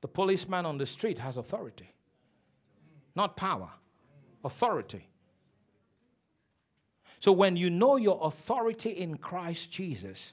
[0.00, 1.94] The policeman on the street has authority,
[3.14, 3.70] not power,
[4.44, 5.08] authority.
[7.20, 10.32] So when you know your authority in Christ Jesus,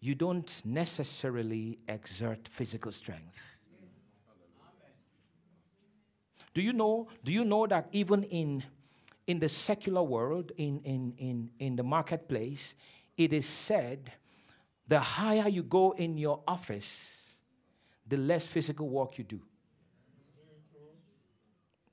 [0.00, 3.38] you don't necessarily exert physical strength.
[6.54, 8.62] Do you know, do you know that even in,
[9.26, 12.74] in the secular world, in, in, in, in the marketplace,
[13.16, 14.12] it is said
[14.88, 17.10] the higher you go in your office,
[18.06, 19.40] the less physical work you do.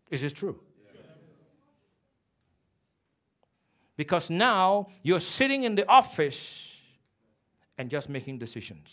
[0.10, 0.60] Is this true?
[4.00, 6.72] Because now you're sitting in the office
[7.78, 8.88] and just making decisions.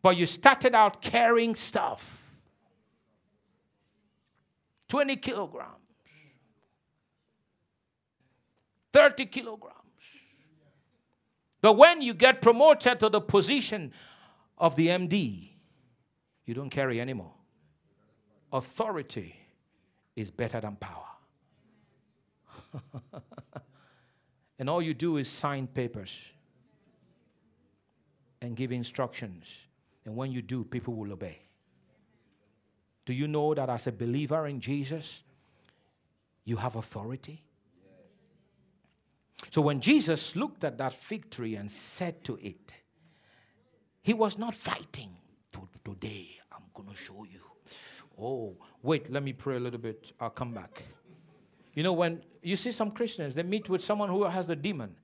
[0.00, 2.22] But you started out carrying stuff
[4.90, 5.72] 20 kilograms,
[8.92, 9.74] 30 kilograms.
[11.60, 13.92] But when you get promoted to the position
[14.56, 15.48] of the MD,
[16.44, 17.34] you don't carry anymore.
[18.52, 19.34] Authority
[20.18, 21.04] is better than power.
[24.58, 26.18] and all you do is sign papers
[28.42, 29.46] and give instructions.
[30.04, 31.38] And when you do, people will obey.
[33.06, 35.22] Do you know that as a believer in Jesus,
[36.44, 37.42] you have authority?
[39.50, 42.74] So when Jesus looked at that fig tree and said to it,
[44.02, 45.10] he was not fighting.
[45.84, 47.40] Today, I'm going to show you.
[48.20, 50.12] Oh, wait, let me pray a little bit.
[50.20, 50.82] I'll come back.
[51.74, 54.96] You know, when you see some Christians, they meet with someone who has a demon,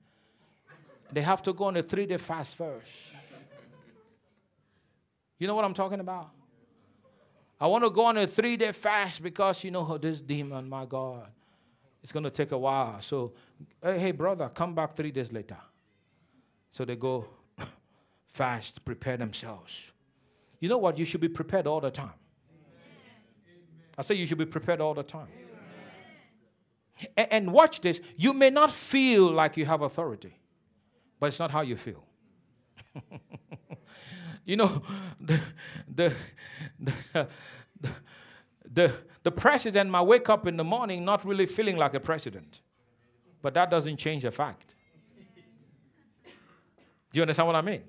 [1.11, 2.91] they have to go on a three day fast first.
[5.39, 6.31] You know what I'm talking about?
[7.59, 10.67] I want to go on a three day fast because you know how this demon,
[10.67, 11.27] my God,
[12.03, 13.01] it's going to take a while.
[13.01, 13.33] So,
[13.81, 15.57] hey, hey, brother, come back three days later.
[16.71, 17.25] So they go
[18.33, 19.81] fast, prepare themselves.
[20.59, 20.99] You know what?
[20.99, 22.13] You should be prepared all the time.
[23.97, 25.27] I say you should be prepared all the time.
[27.15, 27.99] And, and watch this.
[28.17, 30.37] You may not feel like you have authority,
[31.19, 32.03] but it's not how you feel.
[34.45, 34.81] you know,
[35.19, 35.39] the,
[35.93, 36.13] the,
[36.79, 37.27] the,
[38.71, 38.93] the,
[39.23, 42.61] the president might wake up in the morning not really feeling like a president,
[43.41, 44.75] but that doesn't change the fact.
[47.11, 47.81] Do you understand what I mean?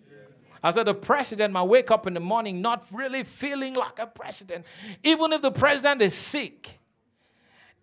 [0.66, 4.06] I said the president might wake up in the morning not really feeling like a
[4.08, 4.66] president.
[5.04, 6.80] Even if the president is sick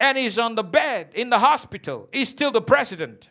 [0.02, 3.30] and he's on the bed in the hospital, he's still the president.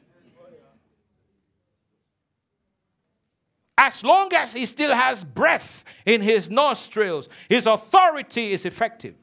[3.77, 9.17] As long as he still has breath in his nostrils, his authority is effective.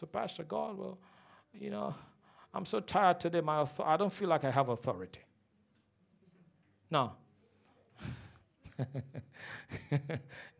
[0.00, 0.98] So, Pastor God, well,
[1.52, 1.94] you know,
[2.52, 3.40] I'm so tired today.
[3.40, 5.20] My I don't feel like I have authority.
[6.90, 7.12] No.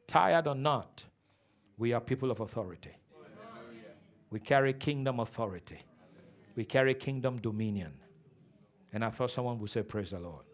[0.06, 1.04] tired or not,
[1.76, 2.90] we are people of authority.
[4.30, 5.78] We carry kingdom authority.
[6.54, 7.92] We carry kingdom dominion.
[8.92, 10.44] And I thought someone would say, Praise the Lord.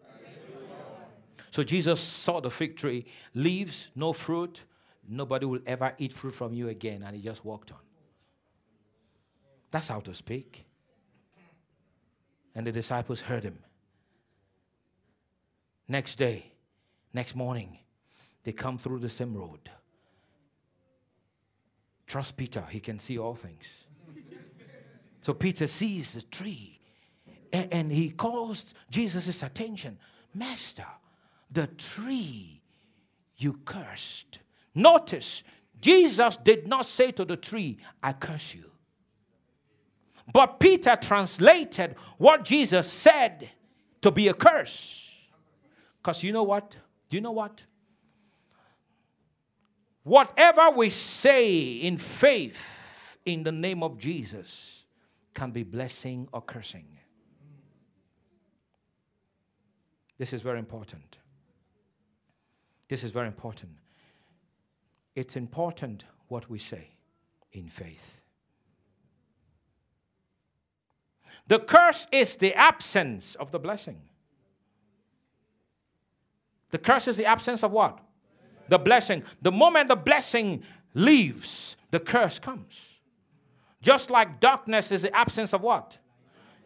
[1.51, 4.63] So Jesus saw the fig tree, leaves, no fruit.
[5.07, 7.03] Nobody will ever eat fruit from you again.
[7.03, 7.77] And he just walked on.
[9.71, 10.65] That's how to speak.
[12.55, 13.59] And the disciples heard him.
[15.87, 16.53] Next day,
[17.13, 17.77] next morning,
[18.43, 19.69] they come through the same road.
[22.07, 23.65] Trust Peter, he can see all things.
[25.21, 26.79] so Peter sees the tree
[27.51, 29.97] and, and he calls Jesus' attention
[30.35, 30.85] Master,
[31.49, 32.61] the tree
[33.37, 34.39] you cursed.
[34.75, 35.43] Notice,
[35.79, 38.69] Jesus did not say to the tree, I curse you.
[40.35, 43.51] But Peter translated what Jesus said
[44.01, 45.09] to be a curse.
[45.95, 46.75] Because you know what?
[47.07, 47.63] Do you know what?
[50.03, 54.83] Whatever we say in faith in the name of Jesus
[55.33, 56.97] can be blessing or cursing.
[60.17, 61.15] This is very important.
[62.89, 63.71] This is very important.
[65.15, 66.89] It's important what we say
[67.53, 68.24] in faith.
[71.47, 74.01] The curse is the absence of the blessing.
[76.71, 77.99] The curse is the absence of what?
[78.67, 79.23] The blessing.
[79.41, 82.81] The moment the blessing leaves, the curse comes.
[83.81, 85.99] Just like darkness is the absence of what?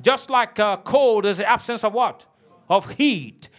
[0.01, 2.25] Just like uh, cold is the absence of what?
[2.69, 3.49] Of heat.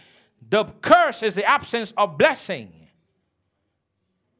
[0.49, 2.73] The curse is the absence of blessing.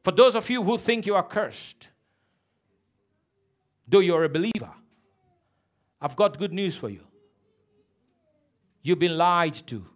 [0.02, 1.88] For those of you who think you are cursed,
[3.86, 4.72] though you're a believer,
[6.02, 7.06] I've got good news for you.
[8.82, 9.86] You've been lied to.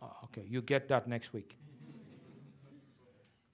[0.00, 1.56] Oh, okay, you get that next week.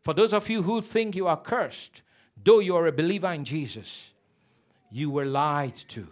[0.02, 2.02] For those of you who think you are cursed,
[2.44, 4.10] though you are a believer in Jesus,
[4.90, 6.06] you were lied to.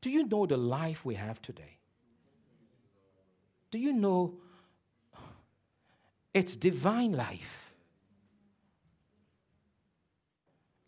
[0.00, 1.78] Do you know the life we have today?
[3.72, 4.34] Do you know
[6.32, 7.67] it's divine life?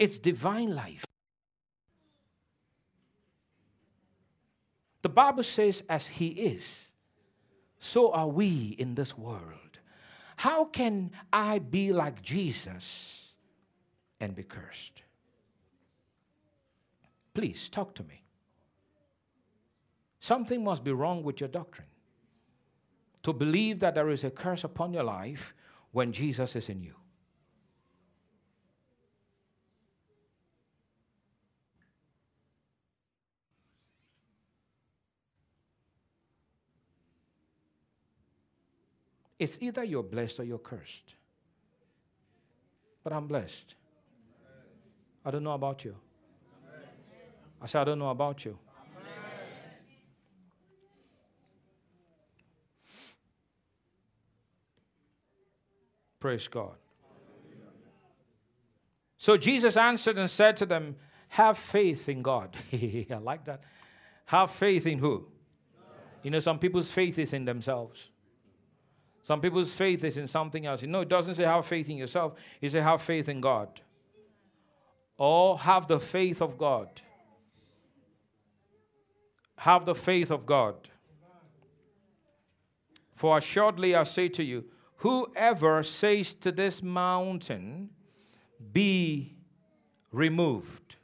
[0.00, 1.04] It's divine life.
[5.02, 6.86] The Bible says, as He is,
[7.78, 9.78] so are we in this world.
[10.36, 13.26] How can I be like Jesus
[14.20, 15.02] and be cursed?
[17.34, 18.22] Please talk to me.
[20.18, 21.88] Something must be wrong with your doctrine
[23.22, 25.54] to believe that there is a curse upon your life
[25.92, 26.94] when Jesus is in you.
[39.40, 41.14] It's either you're blessed or you're cursed.
[43.02, 43.74] But I'm blessed.
[45.24, 45.96] I don't know about you.
[47.62, 48.58] I said, I don't know about you.
[56.20, 56.74] Praise God.
[59.16, 60.96] So Jesus answered and said to them,
[61.28, 62.54] Have faith in God.
[62.72, 63.62] I like that.
[64.26, 65.28] Have faith in who?
[66.22, 68.04] You know, some people's faith is in themselves.
[69.22, 70.82] Some people's faith is in something else.
[70.82, 73.80] No, it doesn't say have faith in yourself, it says have faith in God.
[75.18, 76.88] Or have the faith of God.
[79.56, 80.88] Have the faith of God.
[83.14, 84.64] For assuredly I say to you,
[84.96, 87.90] whoever says to this mountain,
[88.72, 89.36] be
[90.10, 90.96] removed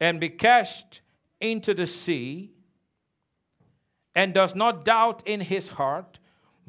[0.00, 1.00] and be cast
[1.40, 2.52] into the sea,
[4.14, 6.17] and does not doubt in his heart,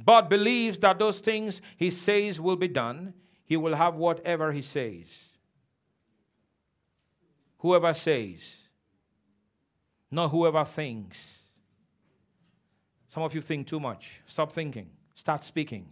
[0.03, 3.13] but believes that those things he says will be done,
[3.45, 5.05] he will have whatever he says.
[7.59, 8.39] Whoever says,
[10.11, 11.19] not whoever thinks.
[13.09, 14.21] Some of you think too much.
[14.25, 14.89] Stop thinking.
[15.15, 15.87] Start speaking.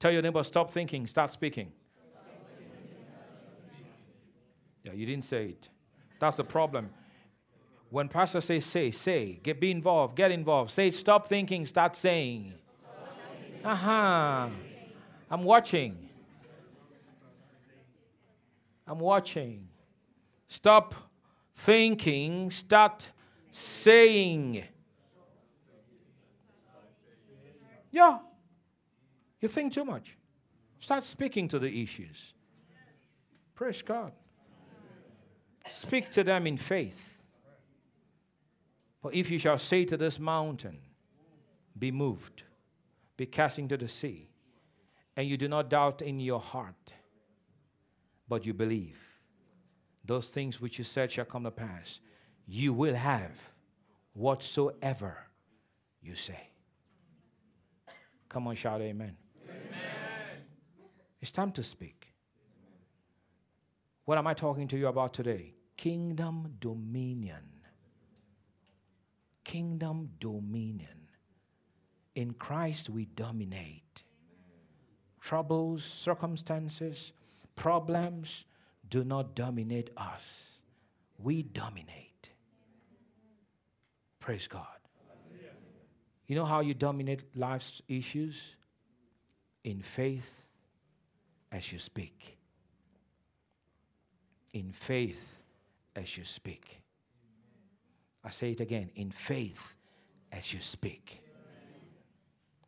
[0.00, 1.70] Tell your neighbor, stop thinking, start speaking.
[4.82, 5.68] Yeah, you didn't say it.
[6.18, 6.90] That's the problem.
[7.92, 10.70] When pastor says say, say, get be involved, get involved.
[10.70, 12.54] Say stop thinking, start saying.
[13.62, 14.48] Uh-huh.
[15.30, 16.08] I'm watching.
[18.86, 19.68] I'm watching.
[20.46, 20.94] Stop
[21.54, 23.10] thinking, start
[23.50, 24.64] saying.
[27.90, 28.20] Yeah.
[29.38, 30.16] You think too much.
[30.80, 32.32] Start speaking to the issues.
[33.54, 34.12] Praise God.
[35.70, 37.11] Speak to them in faith.
[39.02, 40.78] For if you shall say to this mountain,
[41.76, 42.44] Be moved,
[43.16, 44.28] be cast into the sea,
[45.16, 46.94] and you do not doubt in your heart,
[48.28, 48.98] but you believe,
[50.04, 51.98] those things which you said shall come to pass,
[52.46, 53.32] you will have
[54.14, 55.18] whatsoever
[56.00, 56.48] you say.
[58.28, 59.16] Come on, shout amen.
[59.48, 59.56] amen.
[61.20, 62.14] It's time to speak.
[64.04, 65.54] What am I talking to you about today?
[65.76, 67.61] Kingdom dominion
[69.44, 71.08] kingdom dominion.
[72.14, 74.02] In Christ, we dominate.
[75.20, 77.12] Troubles, circumstances,
[77.56, 78.44] problems
[78.88, 80.58] do not dominate us.
[81.18, 82.30] We dominate.
[84.20, 84.66] Praise God.
[86.26, 88.40] You know how you dominate life's issues?
[89.64, 90.46] In faith
[91.50, 92.38] as you speak.
[94.52, 95.42] In faith
[95.94, 96.81] as you speak.
[98.24, 99.74] I say it again in faith
[100.30, 101.22] as you speak.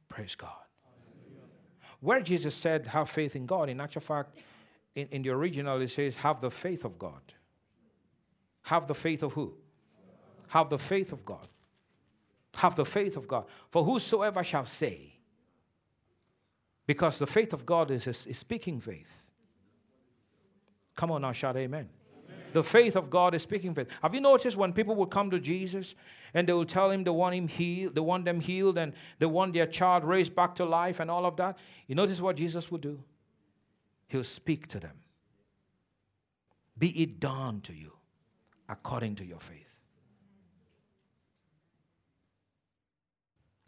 [0.09, 0.51] Praise God.
[2.01, 4.39] Where Jesus said, have faith in God, in actual fact,
[4.95, 7.23] in, in the original, it says, have the faith of God.
[8.63, 9.55] Have the faith of who?
[10.49, 11.49] Have the faith of God.
[12.57, 13.47] Have the faith of God.
[13.71, 15.15] For whosoever shall say,
[16.87, 19.11] because the faith of God is, is, is speaking faith.
[20.95, 21.89] Come on now, shout amen.
[22.55, 23.89] The faith of God is speaking faith.
[24.01, 25.95] Have you noticed when people will come to Jesus
[26.33, 29.27] and they will tell him they want him healed, they want them healed, and they
[29.27, 31.59] want their child raised back to life and all of that?
[31.89, 33.03] You notice what Jesus will do?
[34.07, 34.97] He'll speak to them.
[36.79, 37.93] Be it done to you
[38.69, 39.81] according to your faith.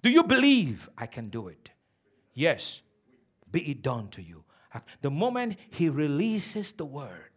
[0.02, 1.70] Do you believe I can do it?
[2.34, 2.82] Yes.
[3.50, 4.44] Be it done to you.
[5.00, 7.30] The moment he releases the word,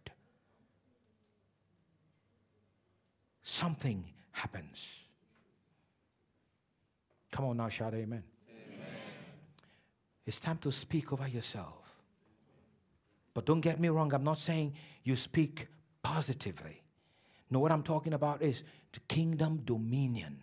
[3.50, 4.86] something happens.
[7.32, 8.22] Come on now, shout amen.
[8.48, 8.86] amen.
[10.26, 11.74] It's time to speak over yourself.
[13.34, 14.74] But don't get me wrong, I'm not saying
[15.04, 15.68] you speak
[16.02, 16.82] positively.
[17.50, 20.42] No, what I'm talking about is the kingdom dominion.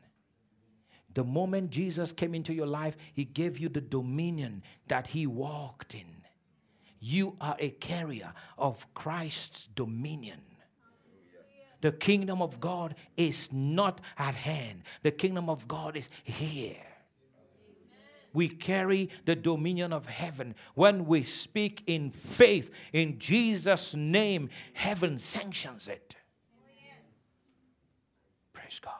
[1.14, 5.96] The moment Jesus came into your life, he gave you the dominion that he walked
[5.96, 6.24] in.
[7.00, 10.42] You are a carrier of Christ's dominion.
[11.82, 16.76] The kingdom of God is not at hand, the kingdom of God is here.
[18.34, 20.54] We carry the dominion of heaven.
[20.76, 26.16] When we speak in faith in Jesus' name, heaven sanctions it.
[28.54, 28.94] Praise God.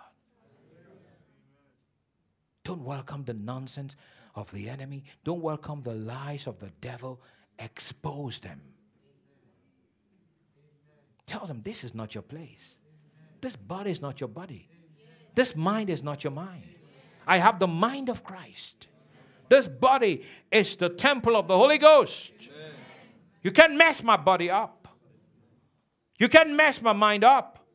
[2.64, 3.96] Don't welcome the nonsense
[4.34, 5.04] of the enemy.
[5.24, 7.22] Don't welcome the lies of the devil.
[7.60, 8.62] Expose them.
[11.28, 12.76] Tell them this is not your place.
[13.42, 14.68] This body is not your body.
[15.36, 16.64] This mind is not your mind.
[17.28, 18.88] I have the mind of Christ.
[19.50, 22.32] This body is the temple of the Holy Ghost.
[23.44, 24.88] You can't mess my body up.
[26.18, 27.66] You can't mess my mind up.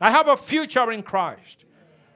[0.00, 1.64] I have a future in Christ.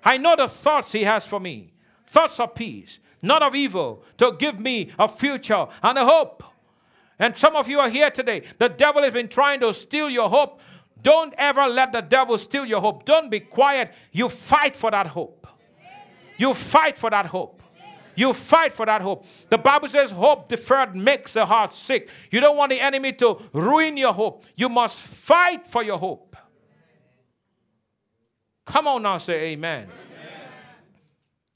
[0.05, 1.75] I know the thoughts He has for me
[2.15, 6.45] thoughts of peace, not of evil, to give me a future and a hope.
[7.19, 8.43] And some of you are here today.
[8.59, 10.61] The devil has been trying to steal your hope.
[11.05, 13.05] Don't ever let the devil steal your hope.
[13.05, 13.93] Don't be quiet.
[14.11, 15.47] You fight for that hope.
[16.39, 17.63] You fight for that hope.
[18.17, 19.27] You fight for that hope.
[19.51, 22.09] The Bible says hope deferred makes the heart sick.
[22.31, 24.47] You don't want the enemy to ruin your hope.
[24.57, 26.37] You must fight for your hope.
[28.65, 29.83] Come on now, say amen.
[29.83, 30.49] amen.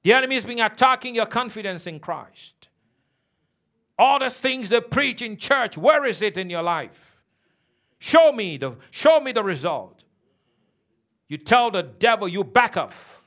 [0.02, 2.68] The enemy has been attacking your confidence in Christ.
[3.98, 7.07] All the things they preach in church, where is it in your life?
[7.98, 10.02] Show me the show me the result.
[11.28, 13.20] You tell the devil you back off.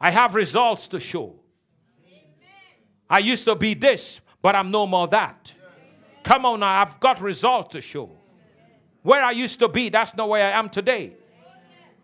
[0.00, 1.36] I have results to show.
[3.08, 5.52] I used to be this, but I'm no more that.
[6.22, 8.10] Come on now, I've got results to show.
[9.02, 11.14] Where I used to be, that's not where I am today.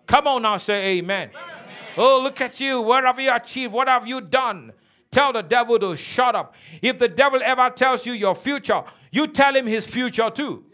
[0.07, 1.31] Come on now, say amen.
[1.31, 1.51] amen.
[1.97, 2.83] Oh, look at you.
[2.83, 3.73] What have you achieved?
[3.73, 4.73] What have you done?
[5.11, 6.55] Tell the devil to shut up.
[6.81, 10.65] If the devil ever tells you your future, you tell him his future too.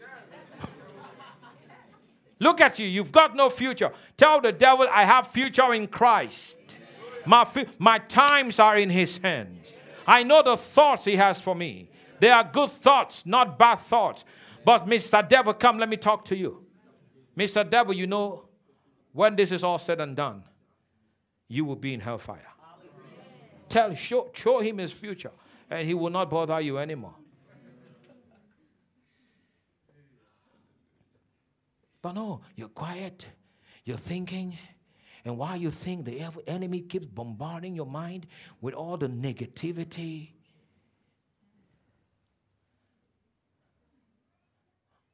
[2.39, 2.87] Look at you.
[2.87, 3.91] You've got no future.
[4.15, 6.77] Tell the devil, I have future in Christ.
[7.25, 9.73] My, my times are in his hands.
[10.05, 11.89] I know the thoughts he has for me.
[12.19, 14.23] They are good thoughts, not bad thoughts.
[14.63, 15.27] But Mr.
[15.27, 16.65] Devil, come, let me talk to you.
[17.37, 17.69] Mr.
[17.69, 18.45] Devil, you know,
[19.11, 20.43] when this is all said and done,
[21.47, 22.47] you will be in hellfire.
[23.69, 25.31] Tell, show, show him his future,
[25.69, 27.15] and he will not bother you anymore.
[32.07, 33.25] But no, you're quiet,
[33.83, 34.57] you're thinking,
[35.25, 38.27] and while you think, the enemy keeps bombarding your mind
[38.61, 40.29] with all the negativity.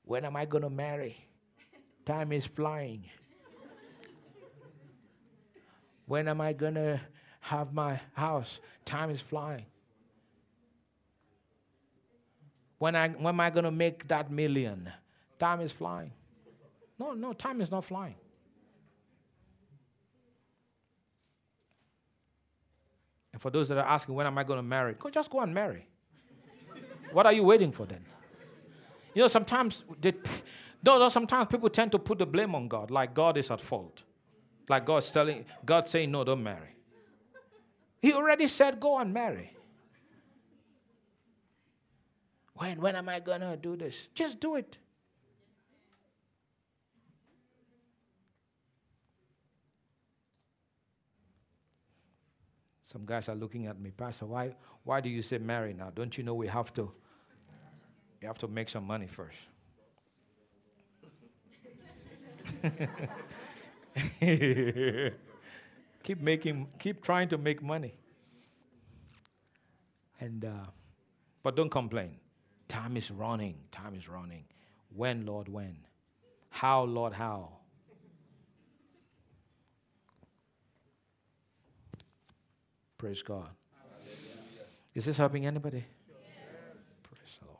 [0.04, 1.18] When am I going to marry?
[2.06, 3.06] Time is flying.
[6.06, 7.02] When am I going to
[7.40, 8.60] have my house?
[8.86, 9.66] Time is flying.
[12.78, 14.94] When, I, when am I going to make that million?
[15.40, 16.12] Time is flying.
[17.04, 18.16] No, no, time is not flying.
[23.34, 24.94] And for those that are asking, when am I going to marry?
[24.94, 25.86] Go, just go and marry.
[27.12, 28.06] what are you waiting for then?
[29.14, 30.14] You know, sometimes, they,
[30.82, 33.60] no, no, sometimes people tend to put the blame on God, like God is at
[33.60, 34.04] fault.
[34.70, 36.70] Like God's telling, God saying, no, don't marry.
[38.02, 39.52] He already said, go and marry.
[42.54, 44.08] When, when am I going to do this?
[44.16, 44.78] Just do it.
[52.94, 55.92] Some guys are looking at me, Pastor, why, why do you say marry now?
[55.94, 56.92] Don't you know we have to,
[58.22, 59.40] you have to make some money first.
[66.04, 67.96] keep making, keep trying to make money.
[70.20, 70.68] And, uh,
[71.42, 72.18] but don't complain.
[72.68, 73.56] Time is running.
[73.72, 74.44] Time is running.
[74.96, 75.78] When, Lord, when?
[76.52, 77.54] How, Lord, how?
[83.04, 83.50] Praise God.
[84.96, 85.84] Is this helping anybody?
[87.04, 87.60] Praise the Lord.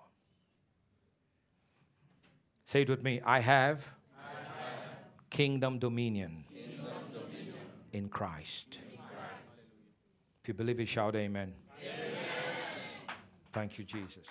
[2.66, 3.20] Say it with me.
[3.26, 3.86] I have,
[4.18, 7.56] I have kingdom, dominion kingdom dominion
[7.92, 8.80] in Christ.
[8.90, 9.68] In Christ.
[10.44, 11.52] If you believe it, shout amen.
[11.82, 12.16] amen.
[13.52, 14.26] Thank you, Jesus.